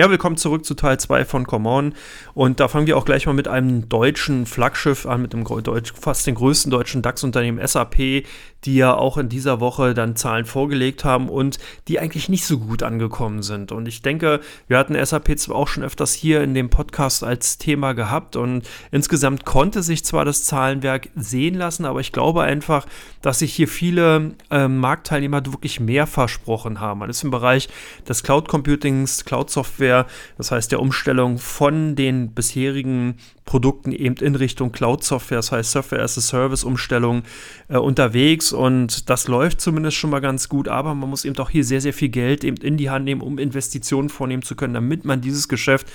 Ja, 0.00 0.08
willkommen 0.08 0.36
zurück 0.36 0.64
zu 0.64 0.74
Teil 0.74 1.00
2 1.00 1.24
von 1.24 1.44
Common. 1.44 1.92
Und 2.32 2.60
da 2.60 2.68
fangen 2.68 2.86
wir 2.86 2.96
auch 2.96 3.04
gleich 3.04 3.26
mal 3.26 3.32
mit 3.32 3.48
einem 3.48 3.88
deutschen 3.88 4.46
Flaggschiff 4.46 5.06
an, 5.06 5.20
mit 5.22 5.32
dem 5.32 5.42
Deutsch, 5.42 5.92
fast 5.92 6.24
den 6.24 6.36
größten 6.36 6.70
deutschen 6.70 7.02
DAX-Unternehmen 7.02 7.66
SAP, 7.66 8.22
die 8.64 8.76
ja 8.76 8.94
auch 8.94 9.16
in 9.16 9.28
dieser 9.28 9.60
Woche 9.60 9.94
dann 9.94 10.16
Zahlen 10.16 10.44
vorgelegt 10.44 11.04
haben 11.04 11.28
und 11.28 11.58
die 11.86 11.98
eigentlich 12.00 12.28
nicht 12.28 12.44
so 12.44 12.58
gut 12.58 12.82
angekommen 12.82 13.42
sind. 13.42 13.72
Und 13.72 13.86
ich 13.86 14.02
denke, 14.02 14.40
wir 14.66 14.78
hatten 14.78 14.96
SAP 15.04 15.38
zwar 15.38 15.56
auch 15.56 15.68
schon 15.68 15.84
öfters 15.84 16.12
hier 16.12 16.42
in 16.42 16.54
dem 16.54 16.70
Podcast 16.70 17.24
als 17.24 17.58
Thema 17.58 17.92
gehabt 17.92 18.36
und 18.36 18.68
insgesamt 18.90 19.44
konnte 19.44 19.82
sich 19.82 20.04
zwar 20.04 20.24
das 20.24 20.44
Zahlenwerk 20.44 21.08
sehen 21.14 21.54
lassen, 21.54 21.84
aber 21.84 22.00
ich 22.00 22.12
glaube 22.12 22.42
einfach, 22.42 22.86
dass 23.22 23.40
sich 23.40 23.54
hier 23.54 23.68
viele 23.68 24.34
äh, 24.50 24.68
Marktteilnehmer 24.68 25.44
wirklich 25.46 25.80
mehr 25.80 26.06
versprochen 26.06 26.80
haben. 26.80 27.00
Man 27.00 27.10
ist 27.10 27.24
im 27.24 27.30
Bereich 27.30 27.68
des 28.08 28.22
Cloud 28.22 28.48
Computings, 28.48 29.24
Cloud 29.24 29.50
Software, 29.50 29.68
Software, 29.68 30.06
das 30.36 30.50
heißt 30.50 30.72
der 30.72 30.80
Umstellung 30.80 31.38
von 31.38 31.94
den 31.94 32.32
bisherigen 32.32 33.16
Produkten 33.44 33.92
eben 33.92 34.16
in 34.16 34.34
Richtung 34.34 34.72
Cloud-Software, 34.72 35.38
das 35.38 35.52
heißt 35.52 35.70
Software 35.72 36.02
as 36.02 36.18
a 36.18 36.20
Service-Umstellung 36.20 37.22
äh, 37.68 37.78
unterwegs 37.78 38.47
und 38.52 39.08
das 39.10 39.28
läuft 39.28 39.60
zumindest 39.60 39.96
schon 39.96 40.10
mal 40.10 40.20
ganz 40.20 40.48
gut, 40.48 40.68
aber 40.68 40.94
man 40.94 41.10
muss 41.10 41.24
eben 41.24 41.36
auch 41.38 41.50
hier 41.50 41.64
sehr, 41.64 41.80
sehr 41.80 41.92
viel 41.92 42.08
Geld 42.08 42.44
eben 42.44 42.56
in 42.58 42.76
die 42.76 42.90
Hand 42.90 43.04
nehmen, 43.04 43.20
um 43.20 43.38
Investitionen 43.38 44.08
vornehmen 44.08 44.42
zu 44.42 44.56
können, 44.56 44.74
damit 44.74 45.04
man 45.04 45.20
dieses 45.20 45.48
Geschäft 45.48 45.86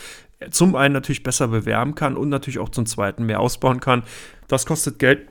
zum 0.51 0.75
einen 0.75 0.93
natürlich 0.93 1.23
besser 1.23 1.47
bewerben 1.47 1.95
kann 1.95 2.17
und 2.17 2.29
natürlich 2.29 2.59
auch 2.59 2.69
zum 2.69 2.85
zweiten 2.85 3.25
mehr 3.25 3.39
ausbauen 3.39 3.79
kann. 3.79 4.03
Das 4.47 4.65
kostet 4.65 4.99
Geld, 4.99 5.27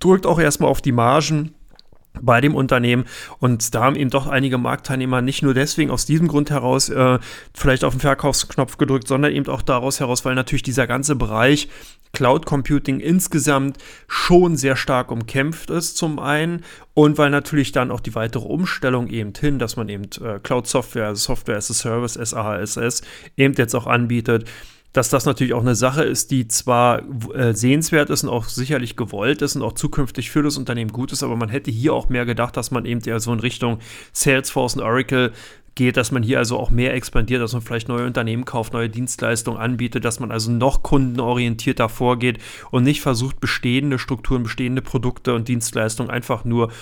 drückt 0.00 0.26
auch 0.26 0.38
erstmal 0.38 0.70
auf 0.70 0.80
die 0.82 0.92
Margen 0.92 1.54
bei 2.20 2.40
dem 2.40 2.54
Unternehmen. 2.54 3.04
Und 3.38 3.74
da 3.74 3.84
haben 3.84 3.96
eben 3.96 4.10
doch 4.10 4.26
einige 4.26 4.58
Marktteilnehmer 4.58 5.22
nicht 5.22 5.42
nur 5.42 5.54
deswegen 5.54 5.90
aus 5.90 6.06
diesem 6.06 6.28
Grund 6.28 6.50
heraus 6.50 6.88
äh, 6.88 7.18
vielleicht 7.54 7.84
auf 7.84 7.94
den 7.94 8.00
Verkaufsknopf 8.00 8.76
gedrückt, 8.78 9.08
sondern 9.08 9.32
eben 9.32 9.48
auch 9.48 9.62
daraus 9.62 10.00
heraus, 10.00 10.24
weil 10.24 10.34
natürlich 10.34 10.62
dieser 10.62 10.86
ganze 10.86 11.16
Bereich 11.16 11.68
Cloud 12.12 12.46
Computing 12.46 13.00
insgesamt 13.00 13.78
schon 14.06 14.56
sehr 14.56 14.76
stark 14.76 15.10
umkämpft 15.10 15.70
ist 15.70 15.96
zum 15.96 16.18
einen 16.18 16.64
und 16.94 17.18
weil 17.18 17.30
natürlich 17.30 17.72
dann 17.72 17.90
auch 17.90 18.00
die 18.00 18.14
weitere 18.14 18.46
Umstellung 18.46 19.08
eben 19.08 19.32
hin, 19.38 19.58
dass 19.58 19.76
man 19.76 19.88
eben 19.88 20.04
äh, 20.22 20.38
Cloud 20.42 20.66
Software, 20.66 21.08
also 21.08 21.34
Software 21.34 21.56
as 21.56 21.70
a 21.70 21.74
Service, 21.74 22.14
SAHSS 22.14 23.02
eben 23.36 23.54
jetzt 23.54 23.74
auch 23.74 23.86
anbietet, 23.86 24.48
dass 24.92 25.10
das 25.10 25.26
natürlich 25.26 25.52
auch 25.52 25.60
eine 25.60 25.74
Sache 25.74 26.02
ist, 26.02 26.30
die 26.30 26.48
zwar 26.48 27.02
äh, 27.34 27.54
sehenswert 27.54 28.10
ist 28.10 28.24
und 28.24 28.30
auch 28.30 28.44
sicherlich 28.44 28.96
gewollt 28.96 29.42
ist 29.42 29.54
und 29.54 29.62
auch 29.62 29.74
zukünftig 29.74 30.30
für 30.30 30.42
das 30.42 30.56
Unternehmen 30.56 30.92
gut 30.92 31.12
ist, 31.12 31.22
aber 31.22 31.36
man 31.36 31.50
hätte 31.50 31.70
hier 31.70 31.92
auch 31.92 32.08
mehr 32.08 32.24
gedacht, 32.24 32.56
dass 32.56 32.70
man 32.70 32.84
eben 32.86 33.00
eher 33.02 33.20
so 33.20 33.32
in 33.32 33.40
Richtung 33.40 33.78
Salesforce 34.12 34.76
und 34.76 34.82
Oracle 34.82 35.32
geht, 35.78 35.96
dass 35.96 36.10
man 36.10 36.22
hier 36.22 36.38
also 36.38 36.58
auch 36.58 36.70
mehr 36.70 36.92
expandiert, 36.92 37.40
dass 37.40 37.52
man 37.52 37.62
vielleicht 37.62 37.88
neue 37.88 38.04
Unternehmen 38.04 38.44
kauft, 38.44 38.72
neue 38.72 38.88
Dienstleistungen 38.88 39.60
anbietet, 39.60 40.04
dass 40.04 40.20
man 40.20 40.32
also 40.32 40.50
noch 40.50 40.82
kundenorientierter 40.82 41.88
vorgeht 41.88 42.38
und 42.70 42.82
nicht 42.82 43.00
versucht, 43.00 43.40
bestehende 43.40 43.98
Strukturen, 43.98 44.42
bestehende 44.42 44.82
Produkte 44.82 45.34
und 45.34 45.46
Dienstleistungen 45.46 46.10
einfach 46.10 46.44
nur 46.44 46.72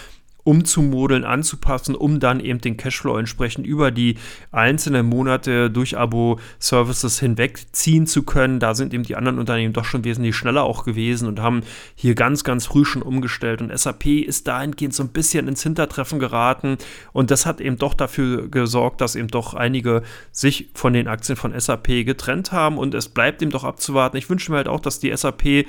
umzumodeln, 0.47 1.25
anzupassen, 1.25 1.97
um 1.97 2.21
dann 2.21 2.39
eben 2.39 2.61
den 2.61 2.77
Cashflow 2.77 3.19
entsprechend 3.19 3.67
über 3.67 3.91
die 3.91 4.17
einzelnen 4.53 5.07
Monate 5.07 5.71
durch 5.71 5.99
Abo-Services 5.99 7.19
hinwegziehen 7.19 8.07
zu 8.07 8.23
können. 8.23 8.61
Da 8.61 8.75
sind 8.75 8.95
eben 8.95 9.03
die 9.03 9.17
anderen 9.17 9.41
Unternehmen 9.41 9.73
doch 9.73 9.85
schon 9.85 10.05
wesentlich 10.05 10.37
schneller 10.37 10.63
auch 10.63 10.85
gewesen 10.85 11.27
und 11.27 11.41
haben 11.41 11.63
hier 11.97 12.15
ganz, 12.15 12.45
ganz 12.45 12.67
früh 12.67 12.85
schon 12.85 13.03
umgestellt. 13.03 13.61
Und 13.61 13.77
SAP 13.77 14.07
ist 14.07 14.47
dahingehend 14.47 14.95
so 14.95 15.03
ein 15.03 15.09
bisschen 15.09 15.49
ins 15.49 15.65
Hintertreffen 15.65 16.21
geraten. 16.21 16.79
Und 17.13 17.33
das 17.33 17.45
hat 17.45 17.61
eben 17.61 17.77
doch 17.77 17.95
dafür 17.95 18.49
gesorgt, 18.49 19.01
dass 19.01 19.17
eben 19.17 19.29
doch 19.29 19.55
einige 19.55 20.03
sich 20.31 20.71
von 20.75 20.93
den 20.93 21.09
Aktien 21.09 21.35
von 21.35 21.59
SAP 21.59 22.07
getrennt 22.07 22.53
haben. 22.53 22.79
Und 22.79 22.95
es 22.95 23.09
bleibt 23.09 23.43
eben 23.43 23.51
doch 23.51 23.65
abzuwarten. 23.65 24.17
Ich 24.17 24.31
wünsche 24.31 24.53
mir 24.53 24.59
halt 24.59 24.69
auch, 24.69 24.81
dass 24.81 25.01
die 25.01 25.15
SAP 25.17 25.67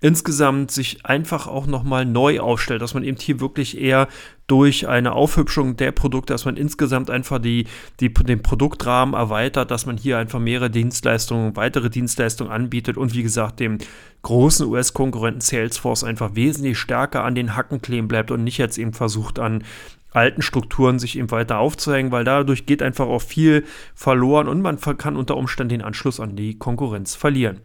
insgesamt 0.00 0.70
sich 0.70 1.04
einfach 1.04 1.46
auch 1.46 1.66
nochmal 1.66 2.04
neu 2.04 2.40
aufstellt, 2.40 2.82
dass 2.82 2.94
man 2.94 3.02
eben 3.02 3.16
hier 3.18 3.40
wirklich 3.40 3.80
eher 3.80 4.08
durch 4.46 4.86
eine 4.86 5.12
Aufhübschung 5.12 5.76
der 5.76 5.92
Produkte, 5.92 6.32
dass 6.32 6.44
man 6.44 6.56
insgesamt 6.56 7.10
einfach 7.10 7.38
die, 7.38 7.66
die, 8.00 8.12
den 8.12 8.42
Produktrahmen 8.42 9.14
erweitert, 9.14 9.70
dass 9.70 9.86
man 9.86 9.96
hier 9.96 10.18
einfach 10.18 10.38
mehrere 10.38 10.70
Dienstleistungen, 10.70 11.56
weitere 11.56 11.90
Dienstleistungen 11.90 12.52
anbietet 12.52 12.96
und 12.96 13.14
wie 13.14 13.22
gesagt 13.22 13.60
dem 13.60 13.78
großen 14.22 14.66
US-Konkurrenten 14.66 15.40
Salesforce 15.40 16.04
einfach 16.04 16.34
wesentlich 16.34 16.78
stärker 16.78 17.24
an 17.24 17.34
den 17.34 17.56
Hacken 17.56 17.82
kleben 17.82 18.08
bleibt 18.08 18.30
und 18.30 18.44
nicht 18.44 18.58
jetzt 18.58 18.78
eben 18.78 18.92
versucht 18.92 19.38
an 19.38 19.64
alten 20.12 20.42
Strukturen 20.42 20.98
sich 20.98 21.18
eben 21.18 21.30
weiter 21.30 21.58
aufzuhängen, 21.58 22.12
weil 22.12 22.24
dadurch 22.24 22.66
geht 22.66 22.82
einfach 22.82 23.06
auch 23.06 23.22
viel 23.22 23.64
verloren 23.94 24.48
und 24.48 24.62
man 24.62 24.80
kann 24.80 25.16
unter 25.16 25.36
Umständen 25.36 25.70
den 25.70 25.82
Anschluss 25.82 26.20
an 26.20 26.36
die 26.36 26.56
Konkurrenz 26.58 27.14
verlieren. 27.14 27.60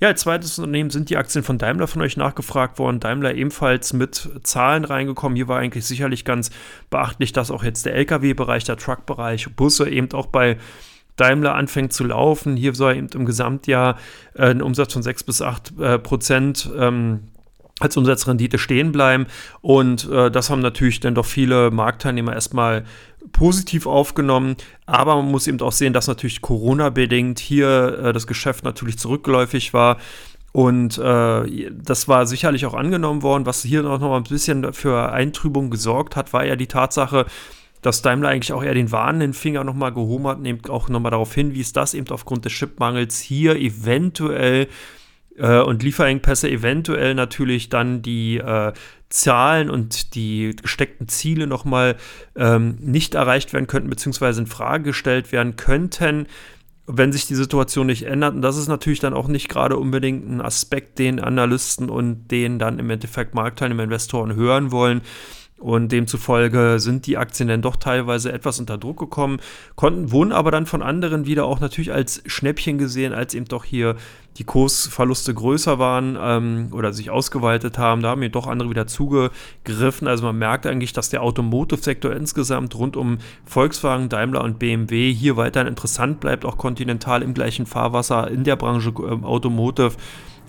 Ja, 0.00 0.08
als 0.08 0.22
zweites 0.22 0.58
Unternehmen 0.58 0.90
sind 0.90 1.10
die 1.10 1.16
Aktien 1.16 1.44
von 1.44 1.58
Daimler 1.58 1.86
von 1.86 2.02
euch 2.02 2.16
nachgefragt 2.16 2.78
worden. 2.78 3.00
Daimler 3.00 3.34
ebenfalls 3.34 3.92
mit 3.92 4.28
Zahlen 4.42 4.84
reingekommen. 4.84 5.36
Hier 5.36 5.48
war 5.48 5.58
eigentlich 5.58 5.86
sicherlich 5.86 6.24
ganz 6.24 6.50
beachtlich, 6.90 7.32
dass 7.32 7.50
auch 7.50 7.62
jetzt 7.62 7.86
der 7.86 7.94
Lkw-Bereich, 7.94 8.64
der 8.64 8.76
Truck-Bereich, 8.76 9.54
Busse 9.54 9.88
eben 9.88 10.12
auch 10.12 10.26
bei 10.26 10.58
Daimler 11.16 11.54
anfängt 11.54 11.92
zu 11.92 12.04
laufen. 12.04 12.56
Hier 12.56 12.74
soll 12.74 12.96
eben 12.96 13.08
im 13.14 13.24
Gesamtjahr 13.24 13.98
äh, 14.34 14.50
ein 14.50 14.62
Umsatz 14.62 14.92
von 14.92 15.02
6 15.02 15.22
bis 15.22 15.42
8 15.42 15.78
äh, 15.78 15.98
Prozent 15.98 16.68
ähm, 16.76 17.28
als 17.80 17.96
Umsatzrendite 17.96 18.58
stehen 18.58 18.92
bleiben. 18.92 19.26
Und 19.60 20.08
äh, 20.10 20.30
das 20.30 20.50
haben 20.50 20.60
natürlich 20.60 21.00
dann 21.00 21.14
doch 21.14 21.26
viele 21.26 21.70
Marktteilnehmer 21.70 22.32
erstmal 22.32 22.84
positiv 23.32 23.86
aufgenommen. 23.86 24.56
Aber 24.86 25.16
man 25.16 25.30
muss 25.30 25.46
eben 25.46 25.60
auch 25.60 25.72
sehen, 25.72 25.92
dass 25.92 26.06
natürlich 26.06 26.40
Corona-bedingt 26.40 27.38
hier 27.38 27.98
äh, 27.98 28.12
das 28.12 28.26
Geschäft 28.26 28.64
natürlich 28.64 28.98
zurückläufig 28.98 29.74
war. 29.74 29.98
Und 30.52 30.98
äh, 30.98 31.70
das 31.72 32.06
war 32.06 32.26
sicherlich 32.26 32.64
auch 32.64 32.74
angenommen 32.74 33.22
worden. 33.22 33.44
Was 33.44 33.62
hier 33.62 33.82
noch 33.82 33.98
mal 33.98 34.16
ein 34.16 34.22
bisschen 34.22 34.72
für 34.72 35.12
Eintrübung 35.12 35.68
gesorgt 35.68 36.14
hat, 36.14 36.32
war 36.32 36.44
ja 36.46 36.54
die 36.54 36.68
Tatsache, 36.68 37.26
dass 37.82 38.02
Daimler 38.02 38.28
eigentlich 38.28 38.52
auch 38.52 38.62
eher 38.62 38.72
den 38.72 38.92
warnenden 38.92 39.34
Finger 39.34 39.64
nochmal 39.64 39.92
gehoben 39.92 40.26
hat 40.26 40.44
eben 40.44 40.64
auch 40.70 40.88
nochmal 40.88 41.10
darauf 41.10 41.34
hinwies, 41.34 41.72
dass 41.72 41.92
eben 41.92 42.08
aufgrund 42.08 42.44
des 42.44 42.52
Chipmangels 42.52 43.20
hier 43.20 43.56
eventuell 43.56 44.68
äh, 45.36 45.60
und 45.60 45.82
Lieferengpässe 45.82 46.48
eventuell 46.48 47.14
natürlich 47.14 47.68
dann 47.68 48.00
die 48.00 48.38
äh, 48.38 48.72
Zahlen 49.14 49.70
und 49.70 50.16
die 50.16 50.56
gesteckten 50.60 51.06
Ziele 51.06 51.46
nochmal 51.46 51.96
ähm, 52.34 52.76
nicht 52.80 53.14
erreicht 53.14 53.52
werden 53.52 53.68
könnten, 53.68 53.88
beziehungsweise 53.88 54.40
in 54.40 54.48
Frage 54.48 54.84
gestellt 54.84 55.30
werden 55.30 55.54
könnten, 55.54 56.26
wenn 56.88 57.12
sich 57.12 57.26
die 57.26 57.36
Situation 57.36 57.86
nicht 57.86 58.02
ändert. 58.02 58.34
Und 58.34 58.42
das 58.42 58.56
ist 58.56 58.66
natürlich 58.66 58.98
dann 58.98 59.14
auch 59.14 59.28
nicht 59.28 59.48
gerade 59.48 59.76
unbedingt 59.76 60.28
ein 60.28 60.40
Aspekt, 60.40 60.98
den 60.98 61.20
Analysten 61.20 61.90
und 61.90 62.26
den 62.32 62.58
dann 62.58 62.80
im 62.80 62.90
Endeffekt 62.90 63.36
Marktteilnehmer, 63.36 63.84
Investoren 63.84 64.34
hören 64.34 64.72
wollen. 64.72 65.00
Und 65.58 65.92
demzufolge 65.92 66.76
sind 66.78 67.06
die 67.06 67.16
Aktien 67.16 67.48
dann 67.48 67.62
doch 67.62 67.76
teilweise 67.76 68.32
etwas 68.32 68.58
unter 68.58 68.76
Druck 68.76 68.98
gekommen, 68.98 69.38
konnten, 69.76 70.10
wurden 70.10 70.32
aber 70.32 70.50
dann 70.50 70.66
von 70.66 70.82
anderen 70.82 71.26
wieder 71.26 71.44
auch 71.46 71.60
natürlich 71.60 71.92
als 71.92 72.22
Schnäppchen 72.26 72.76
gesehen, 72.76 73.12
als 73.12 73.34
eben 73.34 73.46
doch 73.46 73.64
hier 73.64 73.96
die 74.36 74.44
Kursverluste 74.44 75.32
größer 75.32 75.78
waren 75.78 76.18
ähm, 76.20 76.68
oder 76.72 76.92
sich 76.92 77.10
ausgeweitet 77.10 77.78
haben. 77.78 78.02
Da 78.02 78.10
haben 78.10 78.22
eben 78.22 78.32
doch 78.32 78.48
andere 78.48 78.68
wieder 78.68 78.88
zugegriffen. 78.88 80.08
Also 80.08 80.24
man 80.24 80.36
merkt 80.36 80.66
eigentlich, 80.66 80.92
dass 80.92 81.08
der 81.08 81.22
Automotive-Sektor 81.22 82.12
insgesamt 82.12 82.74
rund 82.74 82.96
um 82.96 83.18
Volkswagen, 83.44 84.08
Daimler 84.08 84.42
und 84.42 84.58
BMW 84.58 85.14
hier 85.14 85.36
weiterhin 85.36 85.68
interessant 85.68 86.18
bleibt, 86.18 86.44
auch 86.44 86.58
kontinental 86.58 87.22
im 87.22 87.32
gleichen 87.32 87.66
Fahrwasser 87.66 88.28
in 88.28 88.42
der 88.42 88.56
Branche 88.56 88.88
äh, 88.88 89.24
Automotive 89.24 89.92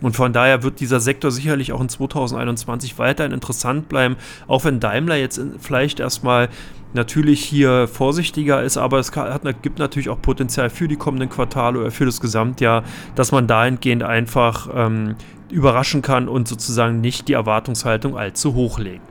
und 0.02 0.16
von 0.16 0.34
daher 0.34 0.64
wird 0.64 0.80
dieser 0.80 1.00
Sektor 1.00 1.32
sicherlich 1.32 1.72
auch 1.72 1.82
in 1.82 1.90
2021 1.90 2.98
weiterhin 3.00 3.32
interessant 3.32 3.88
bleiben, 3.88 4.18
auch 4.48 4.66
wenn 4.66 4.80
Daimler 4.80 5.16
jetzt 5.16 5.42
vielleicht 5.60 6.00
erstmal 6.00 6.50
natürlich 6.94 7.44
hier 7.44 7.88
vorsichtiger 7.88 8.64
ist, 8.64 8.78
aber 8.78 9.00
es 9.00 9.16
hat, 9.16 9.44
gibt 9.62 9.80
natürlich 9.80 10.10
auch 10.10 10.22
Potenzial 10.22 10.70
für 10.70 10.88
die 10.88 10.96
kommenden 10.96 11.30
Quartale 11.30 11.80
oder 11.80 11.92
für 11.92 12.06
das 12.06 12.22
Gesamtjahr, 12.22 12.84
dass 13.16 13.32
man 13.32 13.48
dahingehend 13.48 14.04
einfach 14.04 14.70
ähm, 14.74 15.16
überraschen 15.50 16.02
kann 16.02 16.28
und 16.28 16.48
sozusagen 16.48 17.02
nicht 17.02 17.28
die 17.28 17.34
Erwartungshaltung 17.34 18.18
allzu 18.18 18.54
hoch 18.56 18.80
legt. 18.80 19.04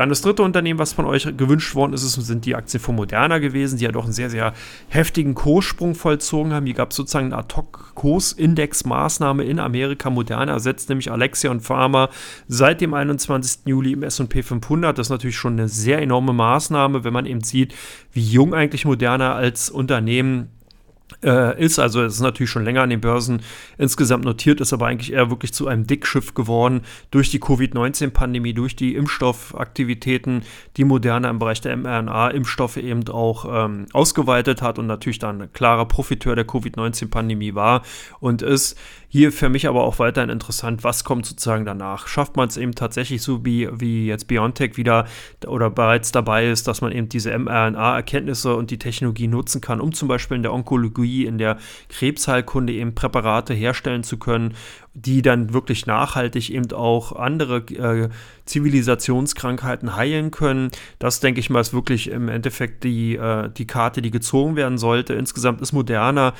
Dann 0.00 0.08
das 0.08 0.22
dritte 0.22 0.42
Unternehmen, 0.42 0.78
was 0.78 0.94
von 0.94 1.04
euch 1.04 1.28
gewünscht 1.36 1.74
worden 1.74 1.92
ist, 1.92 2.10
sind 2.10 2.46
die 2.46 2.56
Aktien 2.56 2.82
von 2.82 2.96
Moderna 2.96 3.36
gewesen, 3.36 3.76
die 3.76 3.84
ja 3.84 3.92
doch 3.92 4.04
einen 4.04 4.14
sehr, 4.14 4.30
sehr 4.30 4.54
heftigen 4.88 5.34
Kurssprung 5.34 5.94
vollzogen 5.94 6.54
haben. 6.54 6.64
Hier 6.64 6.74
gab 6.74 6.92
es 6.92 6.96
sozusagen 6.96 7.26
eine 7.26 7.36
Ad-Hoc-Kursindex-Maßnahme 7.36 9.44
in 9.44 9.58
Amerika. 9.58 10.08
Moderna 10.08 10.52
ersetzt 10.52 10.88
nämlich 10.88 11.12
Alexia 11.12 11.50
und 11.50 11.60
Pharma 11.60 12.08
seit 12.48 12.80
dem 12.80 12.94
21. 12.94 13.66
Juli 13.66 13.92
im 13.92 14.02
S&P 14.02 14.42
500. 14.42 14.96
Das 14.96 15.08
ist 15.08 15.10
natürlich 15.10 15.36
schon 15.36 15.52
eine 15.52 15.68
sehr 15.68 16.00
enorme 16.00 16.32
Maßnahme, 16.32 17.04
wenn 17.04 17.12
man 17.12 17.26
eben 17.26 17.42
sieht, 17.42 17.74
wie 18.14 18.24
jung 18.24 18.54
eigentlich 18.54 18.86
Moderna 18.86 19.34
als 19.34 19.68
Unternehmen 19.68 20.48
äh, 21.24 21.62
ist. 21.62 21.78
Also 21.78 22.02
es 22.02 22.14
ist 22.14 22.20
natürlich 22.20 22.50
schon 22.50 22.64
länger 22.64 22.82
an 22.82 22.90
den 22.90 23.00
Börsen 23.00 23.42
insgesamt 23.78 24.24
notiert, 24.24 24.60
ist 24.60 24.72
aber 24.72 24.86
eigentlich 24.86 25.12
eher 25.12 25.30
wirklich 25.30 25.52
zu 25.52 25.68
einem 25.68 25.86
Dickschiff 25.86 26.34
geworden 26.34 26.82
durch 27.10 27.30
die 27.30 27.40
Covid-19-Pandemie, 27.40 28.54
durch 28.54 28.76
die 28.76 28.94
Impfstoffaktivitäten, 28.94 30.42
die 30.76 30.84
Moderna 30.84 31.30
im 31.30 31.38
Bereich 31.38 31.60
der 31.60 31.76
mRNA-Impfstoffe 31.76 32.76
eben 32.76 33.06
auch 33.08 33.64
ähm, 33.64 33.86
ausgeweitet 33.92 34.62
hat 34.62 34.78
und 34.78 34.86
natürlich 34.86 35.18
dann 35.18 35.42
ein 35.42 35.52
klarer 35.52 35.86
Profiteur 35.86 36.34
der 36.34 36.46
Covid-19-Pandemie 36.46 37.54
war 37.54 37.82
und 38.20 38.42
ist. 38.42 38.78
Hier 39.12 39.32
für 39.32 39.48
mich 39.48 39.66
aber 39.66 39.82
auch 39.82 39.98
weiterhin 39.98 40.30
interessant, 40.30 40.84
was 40.84 41.02
kommt 41.02 41.26
sozusagen 41.26 41.64
danach? 41.64 42.06
Schafft 42.06 42.36
man 42.36 42.46
es 42.46 42.56
eben 42.56 42.76
tatsächlich 42.76 43.22
so 43.22 43.44
wie, 43.44 43.68
wie 43.72 44.06
jetzt 44.06 44.28
BioNTech 44.28 44.76
wieder 44.76 45.04
oder 45.48 45.68
bereits 45.68 46.12
dabei 46.12 46.48
ist, 46.48 46.68
dass 46.68 46.80
man 46.80 46.92
eben 46.92 47.08
diese 47.08 47.36
mRNA-Erkenntnisse 47.36 48.54
und 48.54 48.70
die 48.70 48.78
Technologie 48.78 49.26
nutzen 49.26 49.60
kann, 49.60 49.80
um 49.80 49.92
zum 49.92 50.06
Beispiel 50.06 50.36
in 50.36 50.44
der 50.44 50.52
Onkologie, 50.52 51.26
in 51.26 51.38
der 51.38 51.58
Krebsheilkunde 51.88 52.72
eben 52.72 52.94
Präparate 52.94 53.52
herstellen 53.52 54.04
zu 54.04 54.16
können, 54.16 54.54
die 54.94 55.22
dann 55.22 55.52
wirklich 55.52 55.86
nachhaltig 55.86 56.48
eben 56.50 56.70
auch 56.70 57.10
andere 57.10 57.56
äh, 57.74 58.10
Zivilisationskrankheiten 58.44 59.96
heilen 59.96 60.30
können. 60.30 60.70
Das, 61.00 61.18
denke 61.18 61.40
ich 61.40 61.50
mal, 61.50 61.60
ist 61.60 61.74
wirklich 61.74 62.10
im 62.10 62.28
Endeffekt 62.28 62.84
die, 62.84 63.16
äh, 63.16 63.50
die 63.50 63.66
Karte, 63.66 64.02
die 64.02 64.12
gezogen 64.12 64.54
werden 64.54 64.78
sollte. 64.78 65.14
Insgesamt 65.14 65.60
ist 65.62 65.72
moderner 65.72 66.34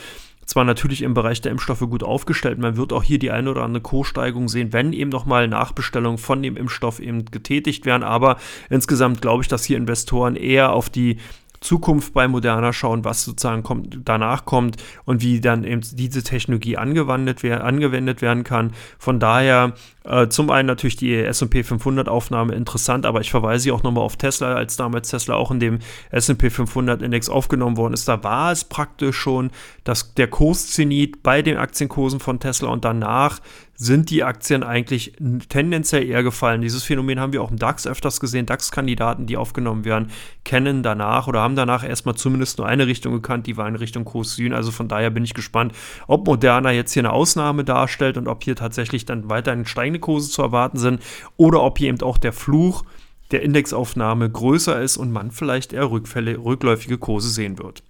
zwar 0.51 0.65
natürlich 0.65 1.03
im 1.03 1.15
Bereich 1.15 1.41
der 1.41 1.53
Impfstoffe 1.53 1.89
gut 1.89 2.03
aufgestellt. 2.03 2.59
Man 2.59 2.77
wird 2.77 2.93
auch 2.93 3.05
hier 3.05 3.21
die 3.21 3.31
eine 3.31 3.51
oder 3.51 3.63
andere 3.63 3.83
Co-Steigung 3.83 4.49
sehen, 4.49 4.73
wenn 4.73 4.93
eben 4.93 5.11
nochmal 5.11 5.47
Nachbestellungen 5.47 6.19
von 6.19 6.43
dem 6.43 6.57
Impfstoff 6.57 6.99
eben 6.99 7.25
getätigt 7.27 7.87
werden. 7.87 8.03
Aber 8.03 8.37
insgesamt 8.69 9.23
glaube 9.23 9.43
ich, 9.43 9.49
dass 9.49 9.65
hier 9.65 9.77
Investoren 9.77 10.35
eher 10.35 10.73
auf 10.73 10.91
die 10.91 11.19
Zukunft 11.61 12.15
bei 12.15 12.27
Moderna 12.27 12.73
schauen, 12.73 13.05
was 13.05 13.25
sozusagen 13.25 13.63
kommt, 13.63 13.99
danach 14.05 14.45
kommt 14.45 14.77
und 15.05 15.23
wie 15.23 15.41
dann 15.41 15.63
eben 15.63 15.83
diese 15.93 16.25
Technologie 16.25 16.77
angewendet, 16.77 17.45
angewendet 17.45 18.21
werden 18.21 18.43
kann. 18.43 18.73
Von 18.99 19.21
daher 19.21 19.75
äh, 20.05 20.29
zum 20.29 20.51
einen 20.51 20.67
natürlich 20.67 20.97
die 20.97 21.15
S&P 21.15 21.63
500 21.63 22.09
Aufnahme 22.09 22.55
interessant, 22.55 23.05
aber 23.05 23.21
ich 23.21 23.31
verweise 23.31 23.73
auch 23.75 23.83
nochmal 23.83 24.05
auf 24.05 24.17
Tesla, 24.17 24.55
als 24.55 24.77
damals 24.77 25.11
Tesla 25.11 25.35
auch 25.35 25.51
in 25.51 25.61
dem 25.61 25.79
S&P 26.11 26.49
500 26.51 27.03
Index 27.03 27.29
aufgenommen 27.29 27.77
worden 27.77 27.93
ist. 27.93 28.09
Da 28.09 28.23
war 28.25 28.51
es 28.53 28.65
praktisch 28.65 29.17
schon, 29.17 29.51
dass 29.85 30.15
der 30.15 30.29
Kurszenit 30.29 31.23
bei 31.23 31.43
den 31.43 31.59
Aktienkursen 31.59 32.21
von 32.21 32.41
Tesla 32.41 32.71
und 32.71 32.85
danach 32.85 33.41
sind 33.81 34.11
die 34.11 34.25
Aktien 34.25 34.63
eigentlich 34.63 35.15
tendenziell 35.49 36.07
eher 36.07 36.23
gefallen. 36.23 36.61
Dieses 36.61 36.83
Phänomen 36.83 37.19
haben 37.19 37.33
wir 37.33 37.43
auch 37.43 37.51
im 37.51 37.57
DAX 37.57 37.87
öfters 37.87 38.21
gesehen. 38.21 38.45
DAX-Kandidaten, 38.45 39.25
die 39.25 39.39
aufgenommen 39.39 39.87
werden, 39.87 40.11
kennen 40.45 40.83
danach 40.83 41.29
oder 41.29 41.41
haben 41.41 41.57
danach 41.57 41.83
erstmal 41.83 42.15
zumindest 42.15 42.59
nur 42.59 42.67
eine 42.67 42.87
Richtung 42.87 43.15
gekannt, 43.15 43.47
die 43.47 43.57
war 43.57 43.67
in 43.67 43.77
Richtung 43.77 44.05
Kurs 44.05 44.35
Süden. 44.35 44.53
Also 44.53 44.71
von 44.71 44.89
daher 44.89 45.09
bin 45.09 45.25
ich 45.25 45.33
gespannt, 45.33 45.73
ob 46.07 46.27
Moderna 46.27 46.73
jetzt 46.73 46.93
hier 46.93 47.01
eine 47.01 47.15
Ausnahme 47.15 47.65
darstellt 47.65 48.19
und 48.19 48.29
ob 48.29 48.45
hier 48.45 48.55
tatsächlich 48.55 49.07
dann 49.07 49.31
weiterhin 49.31 49.65
steigende 49.91 49.99
Kurse 50.01 50.31
zu 50.31 50.43
erwarten 50.43 50.79
sind 50.79 51.03
oder 51.37 51.63
ob 51.63 51.79
hier 51.79 51.89
eben 51.89 52.01
auch 52.03 52.19
der 52.19 52.33
Fluch 52.33 52.85
der 53.31 53.43
Indexaufnahme 53.43 54.29
größer 54.29 54.81
ist 54.81 54.97
und 54.97 55.13
man 55.13 55.31
vielleicht 55.31 55.73
eher 55.73 55.91
Rückfälle, 55.91 56.37
rückläufige 56.39 56.99
Kurse 56.99 57.29
sehen 57.29 57.59
wird. 57.59 57.83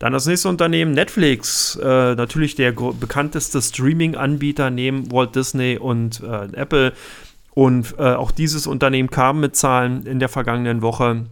Dann 0.00 0.12
das 0.12 0.26
nächste 0.26 0.48
Unternehmen, 0.48 0.92
Netflix, 0.92 1.76
äh, 1.76 2.16
natürlich 2.16 2.56
der 2.56 2.72
bekannteste 2.72 3.62
Streaming-Anbieter 3.62 4.70
neben 4.70 5.12
Walt 5.12 5.36
Disney 5.36 5.78
und 5.78 6.20
äh, 6.20 6.48
Apple. 6.56 6.92
Und 7.54 7.94
äh, 7.98 8.14
auch 8.14 8.32
dieses 8.32 8.66
Unternehmen 8.66 9.10
kam 9.10 9.38
mit 9.38 9.54
Zahlen 9.54 10.04
in 10.06 10.18
der 10.18 10.28
vergangenen 10.28 10.82
Woche 10.82 11.26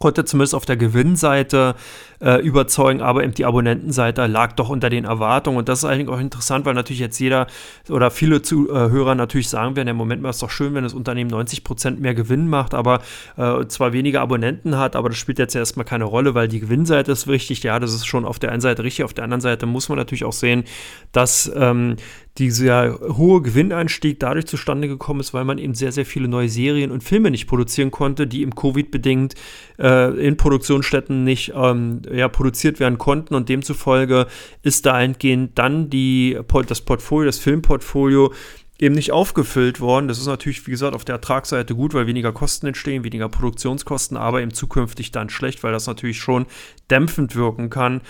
konnte 0.00 0.24
zumindest 0.24 0.54
auf 0.54 0.64
der 0.64 0.78
Gewinnseite 0.78 1.74
äh, 2.22 2.40
überzeugen, 2.40 3.02
aber 3.02 3.22
eben 3.22 3.34
die 3.34 3.44
Abonnentenseite 3.44 4.26
lag 4.26 4.52
doch 4.52 4.70
unter 4.70 4.88
den 4.88 5.04
Erwartungen. 5.04 5.58
Und 5.58 5.68
das 5.68 5.80
ist 5.80 5.84
eigentlich 5.84 6.08
auch 6.08 6.18
interessant, 6.18 6.64
weil 6.64 6.72
natürlich 6.72 7.00
jetzt 7.00 7.18
jeder 7.18 7.46
oder 7.90 8.10
viele 8.10 8.40
Zuhörer 8.40 9.14
natürlich 9.14 9.50
sagen 9.50 9.76
werden, 9.76 9.88
im 9.88 9.96
Moment 9.96 10.22
mal 10.22 10.30
ist 10.30 10.42
doch 10.42 10.50
schön, 10.50 10.74
wenn 10.74 10.84
das 10.84 10.94
Unternehmen 10.94 11.28
90 11.30 11.64
Prozent 11.64 12.00
mehr 12.00 12.14
Gewinn 12.14 12.48
macht, 12.48 12.72
aber 12.72 13.02
äh, 13.36 13.66
zwar 13.66 13.92
weniger 13.92 14.22
Abonnenten 14.22 14.78
hat, 14.78 14.96
aber 14.96 15.10
das 15.10 15.18
spielt 15.18 15.38
jetzt 15.38 15.54
erstmal 15.54 15.84
keine 15.84 16.04
Rolle, 16.04 16.34
weil 16.34 16.48
die 16.48 16.60
Gewinnseite 16.60 17.12
ist 17.12 17.26
wichtig. 17.26 17.62
Ja, 17.62 17.78
das 17.78 17.92
ist 17.92 18.06
schon 18.06 18.24
auf 18.24 18.38
der 18.38 18.52
einen 18.52 18.62
Seite 18.62 18.82
richtig, 18.82 19.04
auf 19.04 19.12
der 19.12 19.24
anderen 19.24 19.42
Seite 19.42 19.66
muss 19.66 19.90
man 19.90 19.98
natürlich 19.98 20.24
auch 20.24 20.32
sehen, 20.32 20.64
dass 21.12 21.52
ähm, 21.54 21.96
dieser 22.40 22.98
hohe 23.00 23.42
Gewinneinstieg 23.42 24.18
dadurch 24.18 24.46
zustande 24.46 24.88
gekommen 24.88 25.20
ist, 25.20 25.34
weil 25.34 25.44
man 25.44 25.58
eben 25.58 25.74
sehr, 25.74 25.92
sehr 25.92 26.06
viele 26.06 26.26
neue 26.26 26.48
Serien 26.48 26.90
und 26.90 27.04
Filme 27.04 27.30
nicht 27.30 27.46
produzieren 27.46 27.90
konnte, 27.90 28.26
die 28.26 28.42
im 28.42 28.54
Covid-bedingt 28.54 29.34
äh, 29.78 30.26
in 30.26 30.36
Produktionsstätten 30.36 31.22
nicht 31.22 31.52
ähm, 31.54 32.02
ja, 32.10 32.28
produziert 32.28 32.80
werden 32.80 32.98
konnten 32.98 33.34
und 33.34 33.48
demzufolge 33.48 34.26
ist 34.62 34.86
dahingehend 34.86 35.58
dann 35.58 35.90
die, 35.90 36.38
das 36.66 36.80
Portfolio, 36.80 37.26
das 37.26 37.38
Filmportfolio 37.38 38.32
eben 38.80 38.94
nicht 38.94 39.12
aufgefüllt 39.12 39.80
worden. 39.80 40.08
Das 40.08 40.18
ist 40.18 40.26
natürlich, 40.26 40.66
wie 40.66 40.70
gesagt, 40.70 40.94
auf 40.94 41.04
der 41.04 41.16
Ertragsseite 41.16 41.74
gut, 41.74 41.92
weil 41.92 42.06
weniger 42.06 42.32
Kosten 42.32 42.66
entstehen, 42.66 43.04
weniger 43.04 43.28
Produktionskosten, 43.28 44.16
aber 44.16 44.40
eben 44.40 44.54
zukünftig 44.54 45.12
dann 45.12 45.28
schlecht, 45.28 45.62
weil 45.62 45.72
das 45.72 45.86
natürlich 45.86 46.18
schon 46.18 46.46
dämpfend 46.90 47.36
wirken 47.36 47.68
kann. 47.68 48.00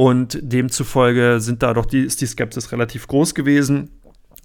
Und 0.00 0.38
demzufolge 0.40 1.40
sind 1.40 1.62
da 1.62 1.74
doch 1.74 1.84
die, 1.84 2.00
ist 2.00 2.22
die 2.22 2.26
Skepsis 2.26 2.72
relativ 2.72 3.06
groß 3.06 3.34
gewesen. 3.34 3.99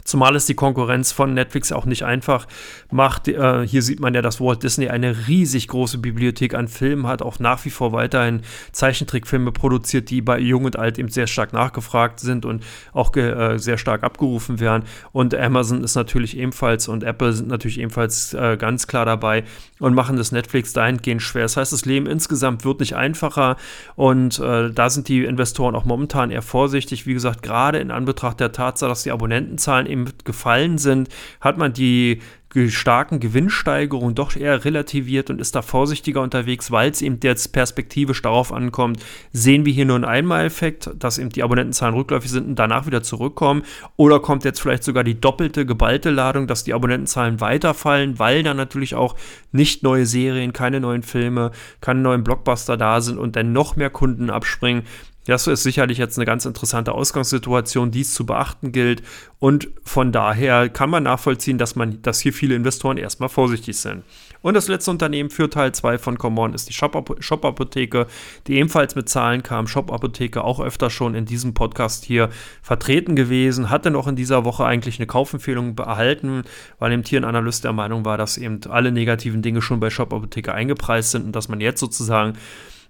Zumal 0.05 0.35
es 0.35 0.45
die 0.45 0.53
Konkurrenz 0.53 1.11
von 1.11 1.33
Netflix 1.33 1.71
auch 1.71 1.85
nicht 1.85 2.03
einfach 2.03 2.47
macht. 2.91 3.27
Äh, 3.27 3.67
hier 3.67 3.81
sieht 3.81 3.99
man 3.99 4.13
ja, 4.13 4.21
dass 4.21 4.39
Walt 4.39 4.61
Disney 4.61 4.87
eine 4.87 5.27
riesig 5.27 5.67
große 5.67 5.97
Bibliothek 5.97 6.53
an 6.53 6.67
Filmen 6.67 7.07
hat, 7.07 7.23
auch 7.23 7.39
nach 7.39 7.65
wie 7.65 7.71
vor 7.71 7.91
weiterhin 7.91 8.41
Zeichentrickfilme 8.71 9.51
produziert, 9.51 10.11
die 10.11 10.21
bei 10.21 10.37
Jung 10.37 10.65
und 10.65 10.77
Alt 10.77 10.99
eben 10.99 11.09
sehr 11.09 11.25
stark 11.25 11.53
nachgefragt 11.53 12.19
sind 12.19 12.45
und 12.45 12.63
auch 12.93 13.15
äh, 13.15 13.57
sehr 13.57 13.79
stark 13.79 14.03
abgerufen 14.03 14.59
werden. 14.59 14.83
Und 15.11 15.33
Amazon 15.33 15.83
ist 15.83 15.95
natürlich 15.95 16.37
ebenfalls 16.37 16.87
und 16.87 17.03
Apple 17.03 17.33
sind 17.33 17.47
natürlich 17.47 17.79
ebenfalls 17.79 18.35
äh, 18.35 18.57
ganz 18.57 18.85
klar 18.85 19.05
dabei 19.05 19.43
und 19.79 19.95
machen 19.95 20.17
das 20.17 20.31
Netflix 20.31 20.71
dahingehend 20.73 21.23
schwer. 21.23 21.43
Das 21.43 21.57
heißt, 21.57 21.73
das 21.73 21.85
Leben 21.85 22.05
insgesamt 22.05 22.63
wird 22.63 22.79
nicht 22.79 22.95
einfacher 22.95 23.57
und 23.95 24.37
äh, 24.39 24.69
da 24.69 24.91
sind 24.91 25.07
die 25.07 25.25
Investoren 25.25 25.73
auch 25.73 25.85
momentan 25.85 26.29
eher 26.29 26.43
vorsichtig. 26.43 27.07
Wie 27.07 27.15
gesagt, 27.15 27.41
gerade 27.41 27.79
in 27.79 27.89
Anbetracht 27.89 28.39
der 28.39 28.51
Tatsache, 28.51 28.89
dass 28.89 29.01
die 29.01 29.11
Abonnentenzahlen 29.11 29.87
eben 29.95 30.13
gefallen 30.23 30.77
sind, 30.77 31.09
hat 31.39 31.57
man 31.57 31.73
die 31.73 32.21
starken 32.67 33.19
Gewinnsteigerungen 33.19 34.15
doch 34.15 34.35
eher 34.35 34.63
relativiert 34.63 35.29
und 35.29 35.41
ist 35.41 35.55
da 35.55 35.61
vorsichtiger 35.61 36.21
unterwegs, 36.21 36.71
weil 36.71 36.89
es 36.89 37.01
eben 37.01 37.19
jetzt 37.21 37.51
perspektivisch 37.51 38.21
darauf 38.21 38.53
ankommt, 38.53 39.03
sehen 39.33 39.65
wir 39.65 39.73
hier 39.73 39.85
nur 39.85 39.97
einen 39.97 40.05
Einmaleffekt, 40.05 40.89
dass 40.97 41.17
eben 41.17 41.29
die 41.29 41.43
Abonnentenzahlen 41.43 41.95
rückläufig 41.95 42.31
sind 42.31 42.47
und 42.47 42.55
danach 42.55 42.85
wieder 42.85 43.03
zurückkommen 43.03 43.63
oder 43.97 44.21
kommt 44.21 44.45
jetzt 44.45 44.61
vielleicht 44.61 44.83
sogar 44.83 45.03
die 45.03 45.19
doppelte, 45.19 45.65
geballte 45.65 46.11
Ladung, 46.11 46.47
dass 46.47 46.63
die 46.63 46.73
Abonnentenzahlen 46.73 47.41
weiterfallen, 47.41 48.19
weil 48.19 48.41
dann 48.41 48.57
natürlich 48.57 48.95
auch 48.95 49.15
nicht 49.51 49.83
neue 49.83 50.05
Serien, 50.05 50.53
keine 50.53 50.79
neuen 50.79 51.03
Filme, 51.03 51.51
keine 51.81 51.99
neuen 51.99 52.23
Blockbuster 52.23 52.77
da 52.77 53.01
sind 53.01 53.17
und 53.17 53.35
dann 53.35 53.51
noch 53.51 53.75
mehr 53.75 53.89
Kunden 53.89 54.29
abspringen. 54.29 54.83
Das 55.25 55.47
ist 55.47 55.63
sicherlich 55.63 55.97
jetzt 55.97 56.17
eine 56.17 56.25
ganz 56.25 56.45
interessante 56.45 56.91
Ausgangssituation, 56.91 57.91
die 57.91 58.01
es 58.01 58.13
zu 58.13 58.25
beachten 58.25 58.71
gilt. 58.71 59.01
Und 59.39 59.69
von 59.83 60.11
daher 60.11 60.69
kann 60.69 60.89
man 60.89 61.03
nachvollziehen, 61.03 61.57
dass, 61.57 61.75
man, 61.75 62.01
dass 62.03 62.19
hier 62.19 62.31
viele 62.31 62.55
Investoren 62.55 62.97
erstmal 62.97 63.29
vorsichtig 63.29 63.77
sind. 63.77 64.03
Und 64.41 64.53
das 64.53 64.67
letzte 64.67 64.91
Unternehmen 64.91 65.31
für 65.31 65.49
Teil 65.49 65.71
2 65.71 65.97
von 65.97 66.19
Common 66.19 66.53
ist 66.53 66.69
die 66.69 66.73
Shop-Apotheke, 66.73 68.05
die 68.45 68.57
ebenfalls 68.57 68.93
mit 68.93 69.09
Zahlen 69.09 69.41
kam. 69.41 69.67
Shop-Apotheke 69.67 70.43
auch 70.43 70.59
öfter 70.59 70.91
schon 70.91 71.15
in 71.15 71.25
diesem 71.25 71.55
Podcast 71.55 72.05
hier 72.05 72.29
vertreten 72.61 73.15
gewesen, 73.15 73.71
hatte 73.71 73.89
noch 73.89 74.07
in 74.07 74.15
dieser 74.15 74.45
Woche 74.45 74.65
eigentlich 74.65 74.99
eine 74.99 75.07
Kaufempfehlung 75.07 75.75
erhalten, 75.79 76.43
weil 76.77 76.91
eben 76.91 77.03
hier 77.03 77.21
der 77.21 77.73
Meinung 77.73 78.05
war, 78.05 78.17
dass 78.17 78.37
eben 78.37 78.59
alle 78.69 78.91
negativen 78.91 79.41
Dinge 79.41 79.63
schon 79.63 79.79
bei 79.79 79.89
Shop-Apotheke 79.89 80.53
eingepreist 80.53 81.11
sind 81.11 81.25
und 81.25 81.35
dass 81.35 81.49
man 81.49 81.59
jetzt 81.59 81.79
sozusagen 81.79 82.33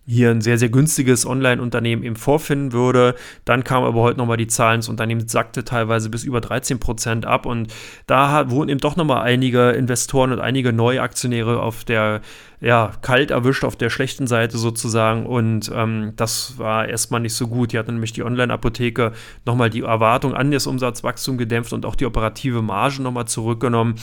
hier 0.07 0.29
ein 0.29 0.41
sehr, 0.41 0.57
sehr 0.57 0.69
günstiges 0.69 1.25
Online-Unternehmen 1.25 2.03
eben 2.03 2.15
vorfinden 2.15 2.73
würde. 2.73 3.15
Dann 3.43 3.63
kamen 3.63 3.85
aber 3.85 4.01
heute 4.01 4.19
nochmal 4.19 4.37
die 4.37 4.47
Zahlen, 4.47 4.79
das 4.79 4.89
Unternehmen 4.89 5.27
sackte 5.27 5.63
teilweise 5.63 6.09
bis 6.09 6.23
über 6.23 6.41
13 6.41 6.79
Prozent 6.79 7.25
ab 7.25 7.45
und 7.45 7.73
da 8.05 8.49
wurden 8.51 8.69
eben 8.69 8.79
doch 8.79 8.95
nochmal 8.95 9.23
einige 9.23 9.71
Investoren 9.71 10.31
und 10.31 10.39
einige 10.39 10.73
neue 10.73 11.01
Aktionäre 11.01 11.59
auf 11.59 11.83
der, 11.83 12.21
ja, 12.61 12.91
kalt 13.01 13.31
erwischt, 13.31 13.63
auf 13.63 13.75
der 13.75 13.89
schlechten 13.89 14.27
Seite 14.27 14.57
sozusagen 14.57 15.25
und 15.25 15.71
ähm, 15.73 16.13
das 16.15 16.59
war 16.59 16.87
erstmal 16.87 17.21
nicht 17.21 17.33
so 17.33 17.47
gut. 17.47 17.73
Die 17.73 17.79
hatten 17.79 17.93
nämlich 17.93 18.13
die 18.13 18.23
Online-Apotheke 18.23 19.11
nochmal 19.45 19.71
die 19.71 19.81
Erwartung 19.81 20.35
an 20.35 20.51
das 20.51 20.67
Umsatzwachstum 20.67 21.37
gedämpft 21.37 21.73
und 21.73 21.85
auch 21.85 21.95
die 21.95 22.05
operative 22.05 22.61
Marge 22.61 23.01
nochmal 23.01 23.25
zurückgenommen. 23.25 23.95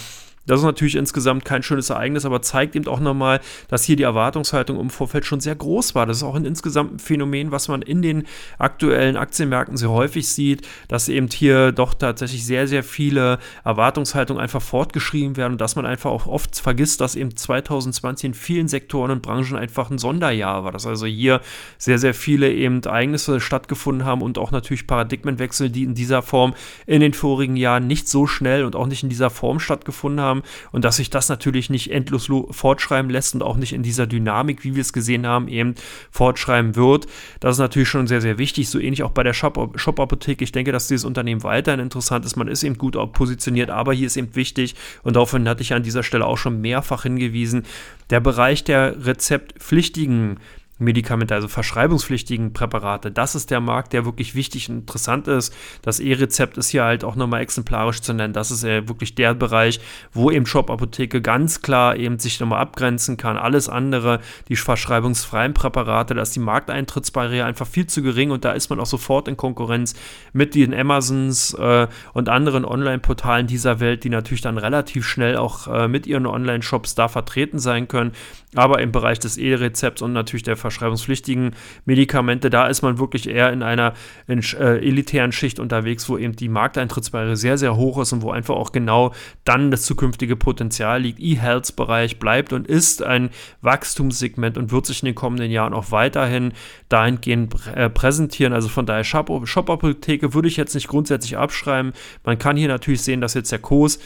Das 0.44 0.58
ist 0.58 0.66
natürlich 0.66 0.96
insgesamt 0.96 1.44
kein 1.44 1.62
schönes 1.62 1.90
Ereignis, 1.90 2.24
aber 2.24 2.42
zeigt 2.42 2.74
eben 2.74 2.88
auch 2.88 2.98
nochmal, 2.98 3.40
dass 3.68 3.84
hier 3.84 3.94
die 3.94 4.02
Erwartungshaltung 4.02 4.80
im 4.80 4.90
Vorfeld 4.90 5.24
schon 5.24 5.38
sehr 5.38 5.54
groß 5.54 5.94
war. 5.94 6.04
Das 6.04 6.16
ist 6.16 6.22
auch 6.24 6.34
ein 6.34 6.44
insgesamt 6.44 7.00
Phänomen, 7.00 7.52
was 7.52 7.68
man 7.68 7.80
in 7.80 8.02
den 8.02 8.24
aktuellen 8.58 9.16
Aktienmärkten 9.16 9.76
sehr 9.76 9.90
häufig 9.90 10.28
sieht, 10.28 10.66
dass 10.88 11.08
eben 11.08 11.28
hier 11.28 11.70
doch 11.70 11.94
tatsächlich 11.94 12.44
sehr, 12.44 12.66
sehr 12.66 12.82
viele 12.82 13.38
Erwartungshaltungen 13.64 14.42
einfach 14.42 14.62
fortgeschrieben 14.62 15.36
werden 15.36 15.52
und 15.52 15.60
dass 15.60 15.76
man 15.76 15.86
einfach 15.86 16.10
auch 16.10 16.26
oft 16.26 16.58
vergisst, 16.58 17.00
dass 17.00 17.14
eben 17.14 17.36
2020 17.36 18.24
in 18.24 18.34
vielen 18.34 18.66
Sektoren 18.66 19.12
und 19.12 19.22
Branchen 19.22 19.56
einfach 19.56 19.90
ein 19.90 19.98
Sonderjahr 19.98 20.64
war. 20.64 20.72
Dass 20.72 20.86
also 20.86 21.06
hier 21.06 21.40
sehr, 21.78 21.98
sehr 21.98 22.14
viele 22.14 22.52
eben 22.52 22.82
Ereignisse 22.82 23.40
stattgefunden 23.40 24.04
haben 24.04 24.22
und 24.22 24.38
auch 24.38 24.50
natürlich 24.50 24.88
Paradigmenwechsel, 24.88 25.70
die 25.70 25.84
in 25.84 25.94
dieser 25.94 26.20
Form 26.20 26.54
in 26.86 27.00
den 27.00 27.14
vorigen 27.14 27.56
Jahren 27.56 27.86
nicht 27.86 28.08
so 28.08 28.26
schnell 28.26 28.64
und 28.64 28.74
auch 28.74 28.88
nicht 28.88 29.04
in 29.04 29.08
dieser 29.08 29.30
Form 29.30 29.60
stattgefunden 29.60 30.20
haben 30.20 30.31
haben 30.32 30.42
und 30.72 30.84
dass 30.84 30.96
sich 30.96 31.10
das 31.10 31.28
natürlich 31.28 31.70
nicht 31.70 31.90
endlos 31.90 32.28
fortschreiben 32.50 33.10
lässt 33.10 33.34
und 33.34 33.42
auch 33.42 33.56
nicht 33.56 33.72
in 33.72 33.82
dieser 33.82 34.06
Dynamik, 34.06 34.64
wie 34.64 34.74
wir 34.74 34.80
es 34.80 34.92
gesehen 34.92 35.26
haben, 35.26 35.48
eben 35.48 35.74
fortschreiben 36.10 36.74
wird. 36.74 37.06
Das 37.40 37.56
ist 37.56 37.60
natürlich 37.60 37.88
schon 37.88 38.06
sehr, 38.06 38.20
sehr 38.20 38.38
wichtig. 38.38 38.68
So 38.68 38.78
ähnlich 38.78 39.02
auch 39.02 39.10
bei 39.10 39.22
der 39.22 39.34
Shop-Apotheke. 39.34 40.42
Ich 40.42 40.52
denke, 40.52 40.72
dass 40.72 40.88
dieses 40.88 41.04
Unternehmen 41.04 41.42
weiterhin 41.42 41.80
interessant 41.80 42.24
ist. 42.24 42.36
Man 42.36 42.48
ist 42.48 42.62
eben 42.62 42.78
gut 42.78 42.96
positioniert, 43.12 43.70
aber 43.70 43.92
hier 43.92 44.06
ist 44.06 44.16
eben 44.16 44.34
wichtig 44.34 44.74
und 45.02 45.16
darauf 45.16 45.32
hatte 45.32 45.62
ich 45.62 45.74
an 45.74 45.82
dieser 45.82 46.02
Stelle 46.02 46.26
auch 46.26 46.38
schon 46.38 46.60
mehrfach 46.60 47.02
hingewiesen, 47.02 47.64
der 48.10 48.20
Bereich 48.20 48.64
der 48.64 49.06
rezeptpflichtigen 49.06 50.38
Medikamente, 50.82 51.34
also 51.34 51.48
verschreibungspflichtigen 51.48 52.52
Präparate. 52.52 53.10
Das 53.10 53.34
ist 53.34 53.50
der 53.50 53.60
Markt, 53.60 53.92
der 53.92 54.04
wirklich 54.04 54.34
wichtig 54.34 54.68
und 54.68 54.78
interessant 54.78 55.28
ist. 55.28 55.54
Das 55.82 56.00
E-Rezept 56.00 56.58
ist 56.58 56.70
hier 56.70 56.84
halt 56.84 57.04
auch 57.04 57.16
nochmal 57.16 57.40
exemplarisch 57.40 58.00
zu 58.00 58.12
nennen. 58.12 58.32
Das 58.32 58.50
ist 58.50 58.64
ja 58.64 58.88
wirklich 58.88 59.14
der 59.14 59.34
Bereich, 59.34 59.80
wo 60.12 60.30
eben 60.30 60.46
Shop-Apotheke 60.46 61.22
ganz 61.22 61.62
klar 61.62 61.96
eben 61.96 62.18
sich 62.18 62.40
nochmal 62.40 62.60
abgrenzen 62.60 63.16
kann. 63.16 63.36
Alles 63.36 63.68
andere, 63.68 64.20
die 64.48 64.56
verschreibungsfreien 64.56 65.54
Präparate, 65.54 66.14
da 66.14 66.22
ist 66.22 66.34
die 66.34 66.40
Markteintrittsbarriere 66.40 67.46
einfach 67.46 67.66
viel 67.66 67.86
zu 67.86 68.02
gering 68.02 68.30
und 68.30 68.44
da 68.44 68.52
ist 68.52 68.70
man 68.70 68.80
auch 68.80 68.86
sofort 68.86 69.28
in 69.28 69.36
Konkurrenz 69.36 69.94
mit 70.32 70.54
den 70.54 70.74
Amazons 70.74 71.54
äh, 71.54 71.86
und 72.12 72.28
anderen 72.28 72.64
Online-Portalen 72.64 73.46
dieser 73.46 73.80
Welt, 73.80 74.04
die 74.04 74.10
natürlich 74.10 74.40
dann 74.40 74.58
relativ 74.58 75.06
schnell 75.06 75.36
auch 75.36 75.66
äh, 75.68 75.88
mit 75.88 76.06
ihren 76.06 76.26
Online-Shops 76.26 76.94
da 76.94 77.08
vertreten 77.08 77.58
sein 77.58 77.88
können. 77.88 78.12
Aber 78.54 78.80
im 78.80 78.92
Bereich 78.92 79.18
des 79.18 79.38
E-Rezepts 79.38 80.02
und 80.02 80.12
natürlich 80.12 80.42
der 80.42 80.56
verschreibungspflichtigen 80.72 81.54
Medikamente, 81.84 82.50
da 82.50 82.66
ist 82.66 82.82
man 82.82 82.98
wirklich 82.98 83.28
eher 83.28 83.52
in 83.52 83.62
einer 83.62 83.94
in, 84.26 84.40
äh, 84.58 84.78
elitären 84.78 85.32
Schicht 85.32 85.58
unterwegs, 85.58 86.08
wo 86.08 86.18
eben 86.18 86.34
die 86.34 86.48
Markteintrittsbarriere 86.48 87.36
sehr, 87.36 87.58
sehr 87.58 87.76
hoch 87.76 88.00
ist 88.00 88.12
und 88.12 88.22
wo 88.22 88.30
einfach 88.30 88.54
auch 88.54 88.72
genau 88.72 89.12
dann 89.44 89.70
das 89.70 89.82
zukünftige 89.82 90.36
Potenzial 90.36 91.02
liegt. 91.02 91.20
E-Health-Bereich 91.20 92.18
bleibt 92.18 92.52
und 92.52 92.66
ist 92.66 93.02
ein 93.02 93.30
Wachstumssegment 93.60 94.58
und 94.58 94.72
wird 94.72 94.86
sich 94.86 95.02
in 95.02 95.06
den 95.06 95.14
kommenden 95.14 95.50
Jahren 95.50 95.74
auch 95.74 95.90
weiterhin 95.90 96.52
dahingehend 96.88 97.54
äh, 97.74 97.88
präsentieren. 97.88 98.52
Also 98.52 98.68
von 98.68 98.86
daher 98.86 99.04
Shop-Apotheke 99.04 100.34
würde 100.34 100.48
ich 100.48 100.56
jetzt 100.56 100.74
nicht 100.74 100.88
grundsätzlich 100.88 101.36
abschreiben. 101.36 101.92
Man 102.24 102.38
kann 102.38 102.56
hier 102.56 102.68
natürlich 102.68 103.02
sehen, 103.02 103.20
dass 103.20 103.34
jetzt 103.34 103.52
der 103.52 103.58
Kurs 103.58 103.98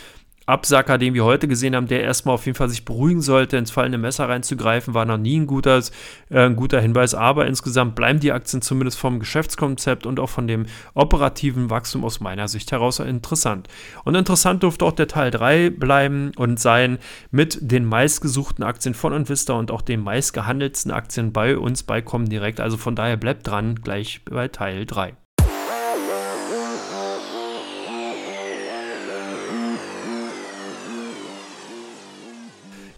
Absacker, 0.47 0.97
den 0.97 1.15
wir 1.15 1.25
heute 1.25 1.49
gesehen 1.49 1.75
haben, 1.75 1.89
der 1.89 2.03
erstmal 2.03 2.37
auf 2.37 2.47
jeden 2.47 2.57
Fall 2.57 2.69
sich 2.69 2.85
beruhigen 2.85 3.21
sollte, 3.21 3.57
ins 3.57 3.73
fallende 3.73 3.99
Messer 3.99 4.29
reinzugreifen, 4.29 4.95
war 4.95 5.05
noch 5.05 5.19
nie 5.19 5.41
ein, 5.41 5.47
gutes, 5.49 5.91
äh, 6.31 6.47
ein 6.47 6.55
guter 6.55 6.81
Hinweis. 6.81 7.15
Aber 7.15 7.47
insgesamt 7.47 7.97
bleiben 7.97 8.21
die 8.21 8.31
Aktien 8.31 8.63
zumindest 8.63 8.99
vom 8.99 9.19
Geschäftskonzept 9.19 10.07
und 10.07 10.21
auch 10.21 10.31
von 10.31 10.47
dem 10.47 10.67
operativen 10.95 11.69
Wachstum 11.69 12.05
aus 12.05 12.21
meiner 12.21 12.47
Sicht 12.47 12.71
heraus 12.71 13.01
interessant. 13.01 13.69
Und 14.05 14.15
interessant 14.15 14.63
dürfte 14.63 14.85
auch 14.85 14.93
der 14.93 15.09
Teil 15.09 15.33
3 15.33 15.71
bleiben 15.71 16.31
und 16.37 16.61
sein 16.61 16.99
mit 17.33 17.59
den 17.61 17.85
meistgesuchten 17.85 18.65
Aktien 18.65 18.95
von 18.95 19.13
Invista 19.13 19.55
und 19.55 19.73
auch 19.73 19.83
den 19.83 20.01
meistgehandelten 20.01 20.93
Aktien 20.93 21.33
bei 21.33 21.59
uns 21.59 21.83
bei 21.83 22.01
Comdirect. 22.03 22.61
Also 22.61 22.77
von 22.77 22.95
daher 22.95 23.17
bleibt 23.17 23.49
dran, 23.49 23.75
gleich 23.83 24.21
bei 24.25 24.47
Teil 24.47 24.87
3. 24.87 25.17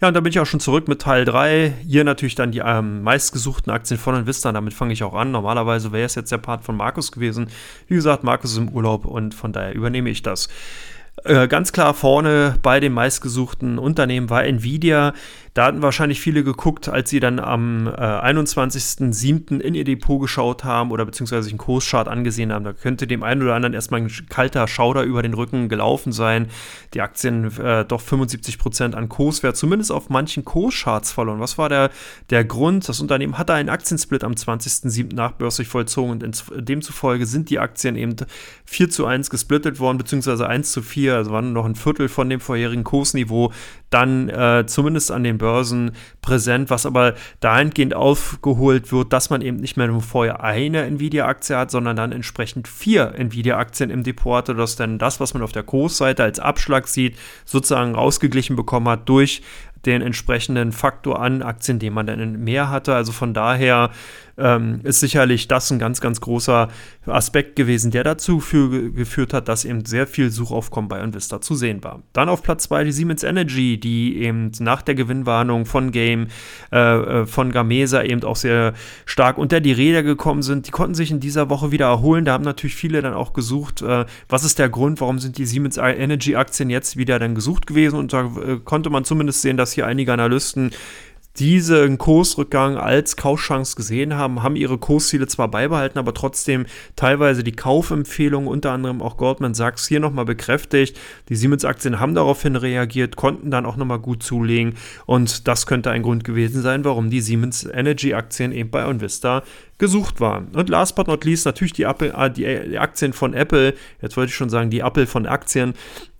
Ja, 0.01 0.07
und 0.07 0.13
da 0.13 0.21
bin 0.21 0.29
ich 0.29 0.39
auch 0.39 0.45
schon 0.45 0.61
zurück 0.61 0.87
mit 0.87 1.01
Teil 1.01 1.25
3. 1.25 1.73
Hier 1.85 2.05
natürlich 2.05 2.35
dann 2.35 2.51
die 2.51 2.59
ähm, 2.59 3.03
meistgesuchten 3.03 3.71
Aktien 3.71 3.99
von 3.99 4.15
Invista. 4.15 4.49
Damit 4.51 4.73
fange 4.73 4.93
ich 4.93 5.03
auch 5.03 5.13
an. 5.13 5.31
Normalerweise 5.31 5.91
wäre 5.91 6.05
es 6.05 6.15
jetzt 6.15 6.31
der 6.31 6.37
Part 6.37 6.63
von 6.63 6.77
Markus 6.77 7.11
gewesen. 7.11 7.49
Wie 7.87 7.95
gesagt, 7.95 8.23
Markus 8.23 8.51
ist 8.51 8.57
im 8.57 8.69
Urlaub 8.69 9.03
und 9.05 9.35
von 9.35 9.51
daher 9.51 9.75
übernehme 9.75 10.09
ich 10.09 10.21
das. 10.21 10.47
Äh, 11.25 11.49
ganz 11.49 11.73
klar 11.73 11.93
vorne 11.93 12.55
bei 12.61 12.79
den 12.79 12.93
meistgesuchten 12.93 13.77
Unternehmen 13.77 14.29
war 14.29 14.45
Nvidia. 14.45 15.13
Da 15.59 15.65
hatten 15.65 15.81
wahrscheinlich 15.81 16.21
viele 16.21 16.45
geguckt, 16.45 16.87
als 16.87 17.09
sie 17.09 17.19
dann 17.19 17.37
am 17.37 17.85
äh, 17.87 17.91
21.07. 17.91 19.59
in 19.59 19.75
ihr 19.75 19.83
Depot 19.83 20.21
geschaut 20.21 20.63
haben 20.63 20.89
oder 20.89 21.03
beziehungsweise 21.03 21.43
sich 21.43 21.51
einen 21.51 21.57
Kurschart 21.57 22.07
angesehen 22.07 22.53
haben. 22.53 22.63
Da 22.63 22.71
könnte 22.71 23.07
dem 23.07 23.23
einen 23.23 23.41
oder 23.41 23.55
anderen 23.55 23.73
erstmal 23.73 23.99
ein 23.99 24.09
kalter 24.29 24.69
Schauder 24.69 25.03
über 25.03 25.21
den 25.21 25.33
Rücken 25.33 25.67
gelaufen 25.67 26.13
sein. 26.13 26.47
Die 26.93 27.01
Aktien 27.01 27.51
äh, 27.59 27.83
doch 27.83 28.01
75% 28.01 28.93
an 28.93 29.09
Kurswert, 29.09 29.57
zumindest 29.57 29.91
auf 29.91 30.07
manchen 30.07 30.45
Kurscharts 30.45 31.11
verloren. 31.11 31.41
Was 31.41 31.57
war 31.57 31.67
der, 31.67 31.89
der 32.29 32.45
Grund? 32.45 32.87
Das 32.87 33.01
Unternehmen 33.01 33.37
hatte 33.37 33.53
einen 33.53 33.67
Aktiensplit 33.67 34.23
am 34.23 34.35
20.07. 34.35 35.13
nachbörslich 35.13 35.67
vollzogen 35.67 36.11
und 36.11 36.43
demzufolge 36.55 37.25
sind 37.25 37.49
die 37.49 37.59
Aktien 37.59 37.97
eben 37.97 38.15
4 38.63 38.89
zu 38.91 39.05
1 39.05 39.29
gesplittet 39.29 39.81
worden, 39.81 39.97
beziehungsweise 39.97 40.47
1 40.47 40.71
zu 40.71 40.81
4, 40.81 41.15
also 41.15 41.31
waren 41.31 41.51
noch 41.51 41.65
ein 41.65 41.75
Viertel 41.75 42.07
von 42.07 42.29
dem 42.29 42.39
vorherigen 42.39 42.85
Kursniveau 42.85 43.51
dann 43.89 44.29
äh, 44.29 44.65
zumindest 44.67 45.11
an 45.11 45.23
den 45.23 45.37
Börsen 45.37 45.91
präsent, 46.21 46.69
was 46.69 46.85
aber 46.85 47.15
dahingehend 47.39 47.93
aufgeholt 47.93 48.91
wird, 48.91 49.13
dass 49.13 49.29
man 49.29 49.41
eben 49.41 49.57
nicht 49.57 49.77
mehr 49.77 49.87
nur 49.87 50.01
vorher 50.01 50.43
eine 50.43 50.83
Nvidia-Aktie 50.83 51.57
hat, 51.57 51.71
sondern 51.71 51.95
dann 51.95 52.11
entsprechend 52.11 52.67
vier 52.67 53.13
Nvidia-Aktien 53.15 53.89
im 53.89 54.03
Depot 54.03 54.37
hatte, 54.37 54.55
dass 54.55 54.75
dann 54.75 54.99
das, 54.99 55.19
was 55.19 55.33
man 55.33 55.43
auf 55.43 55.51
der 55.51 55.63
Kursseite 55.63 56.23
als 56.23 56.39
Abschlag 56.39 56.87
sieht, 56.87 57.17
sozusagen 57.45 57.95
rausgeglichen 57.95 58.55
bekommen 58.55 58.87
hat 58.87 59.09
durch 59.09 59.41
den 59.85 60.01
entsprechenden 60.01 60.71
Faktor 60.71 61.21
an 61.21 61.41
Aktien, 61.41 61.79
den 61.79 61.93
man 61.93 62.05
dann 62.05 62.43
mehr 62.43 62.69
hatte. 62.69 62.93
Also 62.95 63.11
von 63.11 63.33
daher 63.33 63.91
ähm, 64.39 64.81
ist 64.83 64.99
sicherlich 64.99 65.47
das 65.47 65.71
ein 65.71 65.79
ganz, 65.79 66.01
ganz 66.01 66.21
großer 66.21 66.69
Aspekt 67.05 67.55
gewesen, 67.55 67.91
der 67.91 68.03
dazu 68.03 68.39
für, 68.39 68.91
geführt 68.91 69.33
hat, 69.33 69.47
dass 69.47 69.65
eben 69.65 69.85
sehr 69.85 70.07
viel 70.07 70.31
Suchaufkommen 70.31 70.87
bei 70.87 70.99
Invista 70.99 71.41
zu 71.41 71.55
sehen 71.55 71.83
war. 71.83 72.01
Dann 72.13 72.29
auf 72.29 72.43
Platz 72.43 72.63
2 72.63 72.85
die 72.85 72.91
Siemens 72.91 73.23
Energy, 73.23 73.79
die 73.79 74.17
eben 74.17 74.51
nach 74.59 74.81
der 74.81 74.95
Gewinnwarnung 74.95 75.65
von 75.65 75.91
Game, 75.91 76.27
äh, 76.71 76.77
äh, 76.77 77.25
von 77.25 77.51
Gamesa 77.51 78.03
eben 78.03 78.23
auch 78.23 78.35
sehr 78.35 78.73
stark 79.05 79.37
unter 79.37 79.59
die 79.59 79.71
Räder 79.71 80.03
gekommen 80.03 80.41
sind. 80.41 80.67
Die 80.67 80.71
konnten 80.71 80.95
sich 80.95 81.11
in 81.11 81.19
dieser 81.19 81.49
Woche 81.49 81.71
wieder 81.71 81.87
erholen. 81.87 82.25
Da 82.25 82.33
haben 82.33 82.43
natürlich 82.43 82.75
viele 82.75 83.01
dann 83.01 83.13
auch 83.13 83.33
gesucht, 83.33 83.81
äh, 83.81 84.05
was 84.27 84.43
ist 84.43 84.59
der 84.59 84.69
Grund, 84.69 85.01
warum 85.01 85.19
sind 85.19 85.37
die 85.37 85.45
Siemens 85.45 85.77
Energy 85.77 86.35
Aktien 86.35 86.69
jetzt 86.69 86.97
wieder 86.97 87.19
dann 87.19 87.35
gesucht 87.35 87.67
gewesen. 87.67 87.97
Und 87.97 88.13
da 88.13 88.25
äh, 88.25 88.59
konnte 88.63 88.89
man 88.89 89.03
zumindest 89.03 89.41
sehen, 89.41 89.57
dass 89.57 89.73
hier 89.73 89.85
einige 89.85 90.13
Analysten 90.13 90.71
diesen 91.39 91.97
Kursrückgang 91.97 92.77
als 92.77 93.15
Kaufchance 93.15 93.75
gesehen 93.75 94.15
haben, 94.15 94.43
haben 94.43 94.55
ihre 94.55 94.77
Kursziele 94.77 95.27
zwar 95.27 95.47
beibehalten, 95.47 95.97
aber 95.97 96.13
trotzdem 96.13 96.65
teilweise 96.95 97.43
die 97.43 97.53
Kaufempfehlungen, 97.53 98.49
unter 98.49 98.71
anderem 98.71 99.01
auch 99.01 99.17
Goldman 99.17 99.53
Sachs, 99.53 99.87
hier 99.87 99.99
nochmal 99.99 100.25
bekräftigt. 100.25 100.99
Die 101.29 101.35
Siemens-Aktien 101.35 101.99
haben 101.99 102.13
daraufhin 102.13 102.55
reagiert, 102.55 103.15
konnten 103.15 103.51
dann 103.51 103.65
auch 103.65 103.77
nochmal 103.77 103.99
gut 103.99 104.21
zulegen 104.21 104.75
und 105.05 105.47
das 105.47 105.65
könnte 105.65 105.91
ein 105.91 106.03
Grund 106.03 106.23
gewesen 106.23 106.61
sein, 106.61 106.83
warum 106.83 107.09
die 107.09 107.21
Siemens 107.21 107.65
Energy-Aktien 107.65 108.51
eben 108.51 108.69
bei 108.69 108.89
Investa 108.89 109.43
gesucht 109.77 110.19
waren. 110.19 110.49
Und 110.53 110.69
last 110.69 110.95
but 110.95 111.07
not 111.07 111.23
least 111.23 111.45
natürlich 111.45 111.73
die, 111.73 111.83
Apple, 111.83 112.13
äh, 112.13 112.29
die 112.29 112.77
Aktien 112.77 113.13
von 113.13 113.33
Apple, 113.33 113.73
jetzt 114.01 114.17
wollte 114.17 114.29
ich 114.29 114.35
schon 114.35 114.49
sagen, 114.49 114.69
die 114.69 114.79
Apple 114.79 115.07
von 115.07 115.25
Aktien, 115.25 115.73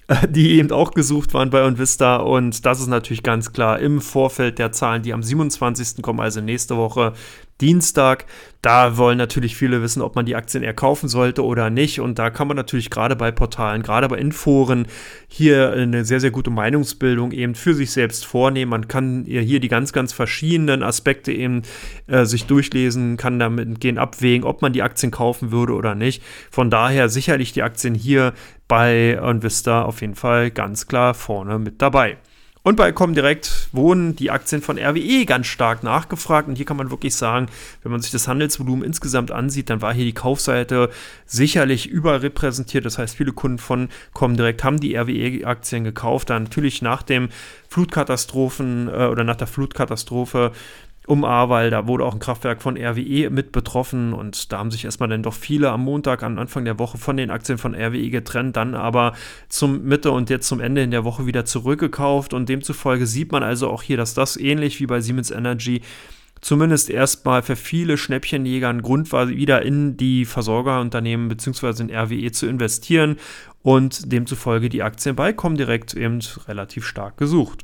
die 0.29 0.57
eben 0.57 0.71
auch 0.71 0.91
gesucht 0.91 1.33
waren 1.33 1.49
bei 1.49 1.63
Onvista. 1.63 2.17
Und 2.17 2.65
das 2.65 2.79
ist 2.79 2.87
natürlich 2.87 3.23
ganz 3.23 3.53
klar 3.53 3.79
im 3.79 4.01
Vorfeld 4.01 4.59
der 4.59 4.71
Zahlen, 4.71 5.03
die 5.03 5.13
am 5.13 5.23
27. 5.23 6.01
kommen, 6.01 6.19
also 6.19 6.41
nächste 6.41 6.77
Woche, 6.77 7.13
Dienstag. 7.61 8.25
Da 8.61 8.97
wollen 8.97 9.17
natürlich 9.17 9.55
viele 9.55 9.81
wissen, 9.81 10.01
ob 10.01 10.15
man 10.15 10.25
die 10.25 10.35
Aktien 10.35 10.63
eher 10.63 10.73
kaufen 10.73 11.07
sollte 11.07 11.45
oder 11.45 11.69
nicht. 11.69 12.01
Und 12.01 12.19
da 12.19 12.29
kann 12.29 12.47
man 12.47 12.57
natürlich 12.57 12.89
gerade 12.89 13.15
bei 13.15 13.31
Portalen, 13.31 13.83
gerade 13.83 14.07
bei 14.09 14.17
Inforen 14.17 14.87
hier 15.27 15.71
eine 15.71 16.03
sehr, 16.03 16.19
sehr 16.19 16.31
gute 16.31 16.49
Meinungsbildung 16.49 17.31
eben 17.31 17.55
für 17.55 17.73
sich 17.73 17.91
selbst 17.91 18.25
vornehmen. 18.25 18.71
Man 18.71 18.87
kann 18.87 19.23
hier 19.25 19.59
die 19.59 19.69
ganz, 19.69 19.93
ganz 19.93 20.11
verschiedenen 20.11 20.83
Aspekte 20.83 21.31
eben 21.31 21.61
äh, 22.07 22.25
sich 22.25 22.45
durchlesen, 22.45 23.15
kann 23.15 23.39
damit 23.39 23.79
gehen 23.79 23.97
abwägen, 23.97 24.45
ob 24.45 24.61
man 24.61 24.73
die 24.73 24.83
Aktien 24.83 25.11
kaufen 25.11 25.51
würde 25.51 25.73
oder 25.73 25.95
nicht. 25.95 26.21
Von 26.51 26.69
daher 26.69 27.07
sicherlich 27.07 27.53
die 27.53 27.63
Aktien 27.63 27.95
hier 27.95 28.33
bei 28.67 29.11
Invista 29.13 29.83
auf 29.83 30.01
jeden 30.01 30.15
Fall 30.15 30.51
ganz 30.51 30.87
klar 30.87 31.13
vorne 31.13 31.59
mit 31.59 31.81
dabei. 31.81 32.17
Und 32.61 32.75
bei 32.75 32.91
Comdirect 32.91 33.69
wurden 33.71 34.17
die 34.17 34.31
Aktien 34.31 34.61
von 34.61 34.77
RWE 34.77 35.25
ganz 35.25 35.47
stark 35.47 35.81
nachgefragt. 35.81 36.49
Und 36.49 36.55
hier 36.55 36.65
kann 36.65 36.75
man 36.75 36.91
wirklich 36.91 37.15
sagen, 37.15 37.47
wenn 37.83 37.91
man 37.91 38.01
sich 38.01 38.11
das 38.11 38.27
Handelsvolumen 38.27 38.83
insgesamt 38.83 39.31
ansieht, 39.31 39.69
dann 39.69 39.81
war 39.81 39.93
hier 39.93 40.03
die 40.03 40.13
Kaufseite 40.13 40.89
sicherlich 41.25 41.87
überrepräsentiert. 41.87 42.85
Das 42.85 42.97
heißt, 42.97 43.15
viele 43.15 43.31
Kunden 43.31 43.59
von 43.59 43.87
Comdirect 44.13 44.63
haben 44.65 44.79
die 44.79 44.95
RWE-Aktien 44.95 45.85
gekauft. 45.85 46.29
Dann 46.29 46.43
natürlich 46.43 46.81
nach 46.81 47.01
dem 47.01 47.29
Flutkatastrophen 47.69 48.89
äh, 48.89 49.05
oder 49.05 49.23
nach 49.23 49.37
der 49.37 49.47
Flutkatastrophe 49.47 50.51
um 51.09 51.25
Ahrweiler, 51.25 51.71
da 51.71 51.87
wurde 51.87 52.05
auch 52.05 52.13
ein 52.13 52.19
Kraftwerk 52.19 52.61
von 52.61 52.77
RWE 52.77 53.31
mit 53.31 53.51
betroffen 53.51 54.13
und 54.13 54.51
da 54.51 54.59
haben 54.59 54.69
sich 54.69 54.85
erstmal 54.85 55.09
dann 55.09 55.23
doch 55.23 55.33
viele 55.33 55.71
am 55.71 55.83
Montag, 55.83 56.21
am 56.21 56.37
Anfang 56.37 56.65
der 56.65 56.77
Woche 56.77 56.99
von 56.99 57.17
den 57.17 57.31
Aktien 57.31 57.57
von 57.57 57.73
RWE 57.73 58.11
getrennt, 58.11 58.55
dann 58.55 58.75
aber 58.75 59.13
zum 59.47 59.85
Mitte 59.85 60.11
und 60.11 60.29
jetzt 60.29 60.47
zum 60.47 60.59
Ende 60.59 60.83
in 60.83 60.91
der 60.91 61.05
Woche 61.05 61.25
wieder 61.25 61.45
zurückgekauft 61.45 62.35
und 62.35 62.47
demzufolge 62.47 63.07
sieht 63.07 63.31
man 63.31 63.41
also 63.41 63.71
auch 63.71 63.81
hier, 63.81 63.97
dass 63.97 64.13
das 64.13 64.37
ähnlich 64.37 64.79
wie 64.79 64.85
bei 64.85 65.01
Siemens 65.01 65.31
Energy 65.31 65.81
zumindest 66.41 66.89
erstmal 66.89 67.41
für 67.41 67.55
viele 67.55 67.97
Schnäppchenjäger 67.97 68.69
ein 68.69 68.81
Grund 68.81 69.11
war, 69.11 69.29
wieder 69.29 69.61
in 69.61 69.97
die 69.97 70.25
Versorgerunternehmen 70.25 71.29
bzw. 71.29 71.83
in 71.83 71.91
RWE 71.91 72.31
zu 72.31 72.47
investieren 72.47 73.17
und 73.61 74.11
demzufolge 74.11 74.69
die 74.69 74.83
Aktien 74.83 75.15
bei 75.15 75.33
Comdirect 75.33 75.93
eben 75.93 76.19
relativ 76.47 76.85
stark 76.85 77.17
gesucht. 77.17 77.63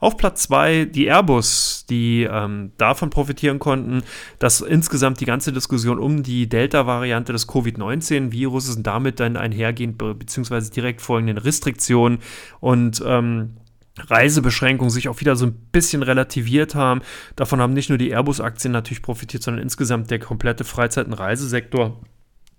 Auf 0.00 0.16
Platz 0.16 0.42
2 0.44 0.86
die 0.86 1.06
Airbus, 1.06 1.86
die 1.88 2.24
ähm, 2.30 2.72
davon 2.78 3.10
profitieren 3.10 3.58
konnten, 3.58 4.02
dass 4.38 4.60
insgesamt 4.60 5.20
die 5.20 5.24
ganze 5.24 5.52
Diskussion 5.52 5.98
um 5.98 6.22
die 6.22 6.48
Delta-Variante 6.48 7.32
des 7.32 7.46
Covid-19-Viruses 7.46 8.76
und 8.76 8.86
damit 8.86 9.20
dann 9.20 9.36
einhergehend 9.36 9.98
bzw. 9.98 10.70
direkt 10.70 11.00
folgenden 11.00 11.38
Restriktionen 11.38 12.18
und 12.60 13.02
ähm, 13.06 13.56
Reisebeschränkungen 13.98 14.90
sich 14.90 15.08
auch 15.08 15.20
wieder 15.20 15.36
so 15.36 15.46
ein 15.46 15.54
bisschen 15.72 16.02
relativiert 16.02 16.74
haben. 16.74 17.00
Davon 17.34 17.60
haben 17.60 17.72
nicht 17.72 17.88
nur 17.88 17.98
die 17.98 18.10
Airbus-Aktien 18.10 18.72
natürlich 18.72 19.02
profitiert, 19.02 19.42
sondern 19.42 19.62
insgesamt 19.62 20.10
der 20.10 20.18
komplette 20.18 20.64
Freizeit- 20.64 21.06
und 21.06 21.14
Reisesektor 21.14 22.00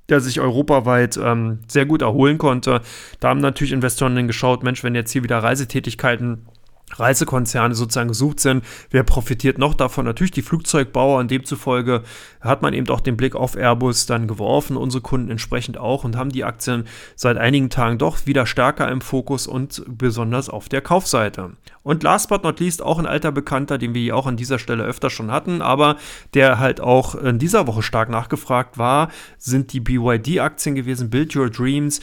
der 0.09 0.21
sich 0.21 0.39
europaweit 0.39 1.17
ähm, 1.21 1.59
sehr 1.67 1.85
gut 1.85 2.01
erholen 2.01 2.37
konnte. 2.37 2.81
Da 3.19 3.29
haben 3.29 3.41
natürlich 3.41 3.73
Investoren 3.73 4.15
dann 4.15 4.27
geschaut, 4.27 4.63
Mensch, 4.63 4.83
wenn 4.83 4.95
jetzt 4.95 5.11
hier 5.11 5.23
wieder 5.23 5.39
Reisetätigkeiten 5.39 6.47
Reisekonzerne 6.95 7.75
sozusagen 7.75 8.07
gesucht 8.07 8.39
sind. 8.39 8.63
Wer 8.91 9.03
profitiert 9.03 9.57
noch 9.57 9.73
davon? 9.73 10.05
Natürlich 10.05 10.31
die 10.31 10.41
Flugzeugbauer 10.41 11.19
und 11.19 11.29
demzufolge 11.29 12.03
hat 12.39 12.61
man 12.61 12.73
eben 12.73 12.87
auch 12.89 13.01
den 13.01 13.17
Blick 13.17 13.35
auf 13.35 13.55
Airbus 13.55 14.05
dann 14.05 14.27
geworfen, 14.27 14.77
unsere 14.77 15.01
Kunden 15.01 15.29
entsprechend 15.29 15.77
auch 15.77 16.03
und 16.05 16.15
haben 16.15 16.31
die 16.31 16.45
Aktien 16.45 16.85
seit 17.15 17.37
einigen 17.37 17.69
Tagen 17.69 17.97
doch 17.97 18.25
wieder 18.25 18.45
stärker 18.45 18.89
im 18.89 19.01
Fokus 19.01 19.47
und 19.47 19.83
besonders 19.87 20.49
auf 20.49 20.69
der 20.69 20.81
Kaufseite. 20.81 21.51
Und 21.83 22.03
last 22.03 22.29
but 22.29 22.43
not 22.43 22.59
least 22.59 22.81
auch 22.81 22.99
ein 22.99 23.05
alter 23.05 23.31
Bekannter, 23.31 23.77
den 23.77 23.93
wir 23.93 24.01
hier 24.01 24.15
auch 24.15 24.27
an 24.27 24.37
dieser 24.37 24.59
Stelle 24.59 24.83
öfter 24.83 25.09
schon 25.09 25.31
hatten, 25.31 25.61
aber 25.61 25.97
der 26.33 26.59
halt 26.59 26.79
auch 26.79 27.15
in 27.15 27.37
dieser 27.37 27.67
Woche 27.67 27.83
stark 27.83 28.09
nachgefragt 28.09 28.77
war, 28.77 29.09
sind 29.37 29.73
die 29.73 29.79
BYD-Aktien 29.81 30.75
gewesen, 30.75 31.09
Build 31.09 31.35
Your 31.35 31.49
Dreams, 31.49 31.99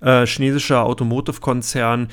äh, 0.00 0.26
chinesischer 0.26 0.84
Automotive-Konzern 0.84 2.08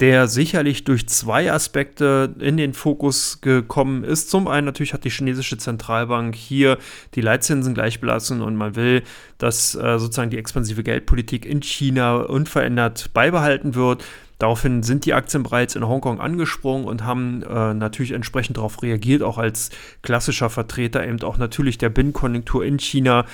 der 0.00 0.28
sicherlich 0.28 0.84
durch 0.84 1.08
zwei 1.08 1.50
Aspekte 1.50 2.34
in 2.38 2.58
den 2.58 2.74
Fokus 2.74 3.40
gekommen 3.40 4.04
ist. 4.04 4.28
Zum 4.30 4.46
einen 4.46 4.66
natürlich 4.66 4.92
hat 4.92 5.04
die 5.04 5.10
chinesische 5.10 5.56
Zentralbank 5.56 6.34
hier 6.34 6.76
die 7.14 7.22
Leitzinsen 7.22 7.72
gleich 7.72 8.00
belassen 8.00 8.42
und 8.42 8.56
man 8.56 8.76
will, 8.76 9.02
dass 9.38 9.74
äh, 9.74 9.98
sozusagen 9.98 10.30
die 10.30 10.38
expansive 10.38 10.82
Geldpolitik 10.82 11.46
in 11.46 11.62
China 11.62 12.16
unverändert 12.16 13.10
beibehalten 13.14 13.74
wird. 13.74 14.04
Daraufhin 14.38 14.82
sind 14.82 15.06
die 15.06 15.14
Aktien 15.14 15.42
bereits 15.42 15.76
in 15.76 15.88
Hongkong 15.88 16.20
angesprungen 16.20 16.86
und 16.86 17.04
haben 17.04 17.42
äh, 17.42 17.72
natürlich 17.72 18.12
entsprechend 18.12 18.58
darauf 18.58 18.82
reagiert, 18.82 19.22
auch 19.22 19.38
als 19.38 19.70
klassischer 20.02 20.50
Vertreter 20.50 21.06
eben 21.06 21.22
auch 21.22 21.38
natürlich 21.38 21.78
der 21.78 21.88
Binnenkonjunktur 21.88 22.62
in 22.62 22.78
China 22.78 23.24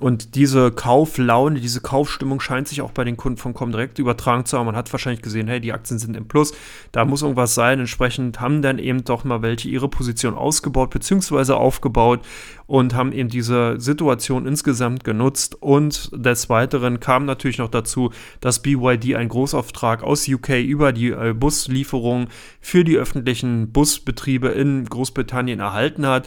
Und 0.00 0.34
diese 0.34 0.72
Kauflaune, 0.72 1.60
diese 1.60 1.82
Kaufstimmung 1.82 2.40
scheint 2.40 2.68
sich 2.68 2.80
auch 2.80 2.90
bei 2.90 3.04
den 3.04 3.18
Kunden 3.18 3.36
von 3.36 3.52
Comdirect 3.52 3.98
übertragen 3.98 4.46
zu 4.46 4.56
haben. 4.56 4.64
Man 4.64 4.76
hat 4.76 4.90
wahrscheinlich 4.92 5.20
gesehen, 5.20 5.46
hey, 5.46 5.60
die 5.60 5.74
Aktien 5.74 5.98
sind 5.98 6.16
im 6.16 6.26
Plus, 6.26 6.52
da 6.90 7.04
muss 7.04 7.20
irgendwas 7.20 7.54
sein. 7.54 7.80
Entsprechend 7.80 8.40
haben 8.40 8.62
dann 8.62 8.78
eben 8.78 9.04
doch 9.04 9.24
mal 9.24 9.42
welche 9.42 9.68
ihre 9.68 9.88
Position 9.88 10.34
ausgebaut 10.34 10.90
bzw. 10.90 11.52
aufgebaut 11.52 12.20
und 12.66 12.94
haben 12.94 13.12
eben 13.12 13.28
diese 13.28 13.78
Situation 13.78 14.46
insgesamt 14.46 15.04
genutzt. 15.04 15.56
Und 15.60 16.10
des 16.14 16.48
Weiteren 16.48 16.98
kam 17.00 17.26
natürlich 17.26 17.58
noch 17.58 17.70
dazu, 17.70 18.10
dass 18.40 18.62
BYD 18.62 19.16
einen 19.16 19.28
Großauftrag 19.28 20.02
aus 20.02 20.26
UK 20.26 20.60
über 20.60 20.92
die 20.92 21.10
äh, 21.10 21.34
Buslieferung 21.34 22.28
für 22.60 22.84
die 22.84 22.96
öffentlichen 22.96 23.70
Busbetriebe 23.70 24.48
in 24.48 24.86
Großbritannien 24.86 25.60
erhalten 25.60 26.06
hat. 26.06 26.26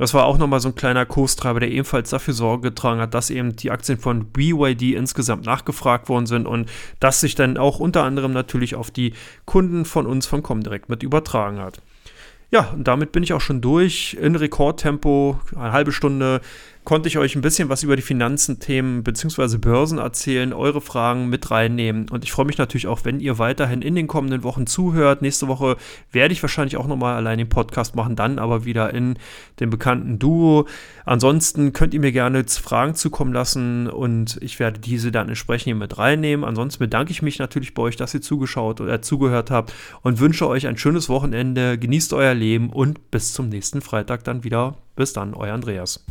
Das 0.00 0.14
war 0.14 0.24
auch 0.24 0.38
nochmal 0.38 0.60
so 0.60 0.70
ein 0.70 0.74
kleiner 0.74 1.04
Kurstreiber, 1.04 1.60
der 1.60 1.70
ebenfalls 1.70 2.08
dafür 2.08 2.32
Sorge 2.32 2.70
getragen 2.70 3.02
hat, 3.02 3.12
dass 3.12 3.28
eben 3.28 3.54
die 3.54 3.70
Aktien 3.70 3.98
von 3.98 4.24
BYD 4.24 4.94
insgesamt 4.94 5.44
nachgefragt 5.44 6.08
worden 6.08 6.24
sind 6.24 6.46
und 6.46 6.70
das 7.00 7.20
sich 7.20 7.34
dann 7.34 7.58
auch 7.58 7.80
unter 7.80 8.04
anderem 8.04 8.32
natürlich 8.32 8.76
auf 8.76 8.90
die 8.90 9.12
Kunden 9.44 9.84
von 9.84 10.06
uns 10.06 10.26
von 10.26 10.42
Comdirect 10.42 10.88
mit 10.88 11.02
übertragen 11.02 11.58
hat. 11.58 11.82
Ja, 12.50 12.70
und 12.70 12.88
damit 12.88 13.12
bin 13.12 13.22
ich 13.22 13.34
auch 13.34 13.42
schon 13.42 13.60
durch 13.60 14.16
in 14.18 14.36
Rekordtempo, 14.36 15.38
eine 15.54 15.72
halbe 15.72 15.92
Stunde 15.92 16.40
konnte 16.84 17.08
ich 17.08 17.18
euch 17.18 17.36
ein 17.36 17.42
bisschen 17.42 17.68
was 17.68 17.82
über 17.82 17.96
die 17.96 18.02
Finanzen-Themen 18.02 19.02
bzw. 19.02 19.58
Börsen 19.58 19.98
erzählen, 19.98 20.52
eure 20.52 20.80
Fragen 20.80 21.28
mit 21.28 21.50
reinnehmen. 21.50 22.08
Und 22.08 22.24
ich 22.24 22.32
freue 22.32 22.46
mich 22.46 22.58
natürlich 22.58 22.86
auch, 22.86 23.04
wenn 23.04 23.20
ihr 23.20 23.38
weiterhin 23.38 23.82
in 23.82 23.94
den 23.94 24.06
kommenden 24.06 24.42
Wochen 24.42 24.66
zuhört. 24.66 25.22
Nächste 25.22 25.48
Woche 25.48 25.76
werde 26.10 26.32
ich 26.32 26.42
wahrscheinlich 26.42 26.76
auch 26.76 26.86
nochmal 26.86 27.16
allein 27.16 27.38
den 27.38 27.48
Podcast 27.48 27.94
machen, 27.94 28.16
dann 28.16 28.38
aber 28.38 28.64
wieder 28.64 28.92
in 28.94 29.18
dem 29.60 29.70
bekannten 29.70 30.18
Duo. 30.18 30.66
Ansonsten 31.04 31.72
könnt 31.72 31.94
ihr 31.94 32.00
mir 32.00 32.12
gerne 32.12 32.44
Fragen 32.44 32.94
zukommen 32.94 33.32
lassen 33.32 33.86
und 33.86 34.38
ich 34.40 34.58
werde 34.58 34.80
diese 34.80 35.12
dann 35.12 35.28
entsprechend 35.28 35.64
hier 35.64 35.74
mit 35.74 35.98
reinnehmen. 35.98 36.44
Ansonsten 36.44 36.78
bedanke 36.78 37.12
ich 37.12 37.22
mich 37.22 37.38
natürlich 37.38 37.74
bei 37.74 37.82
euch, 37.82 37.96
dass 37.96 38.14
ihr 38.14 38.22
zugeschaut 38.22 38.80
oder 38.80 39.02
zugehört 39.02 39.50
habt 39.50 39.74
und 40.02 40.18
wünsche 40.18 40.48
euch 40.48 40.66
ein 40.66 40.78
schönes 40.78 41.08
Wochenende. 41.08 41.78
Genießt 41.78 42.12
euer 42.14 42.34
Leben 42.34 42.70
und 42.70 43.10
bis 43.10 43.32
zum 43.32 43.48
nächsten 43.48 43.80
Freitag 43.82 44.24
dann 44.24 44.44
wieder. 44.44 44.76
Bis 45.00 45.14
dann, 45.14 45.32
euer 45.32 45.54
Andreas. 45.54 46.04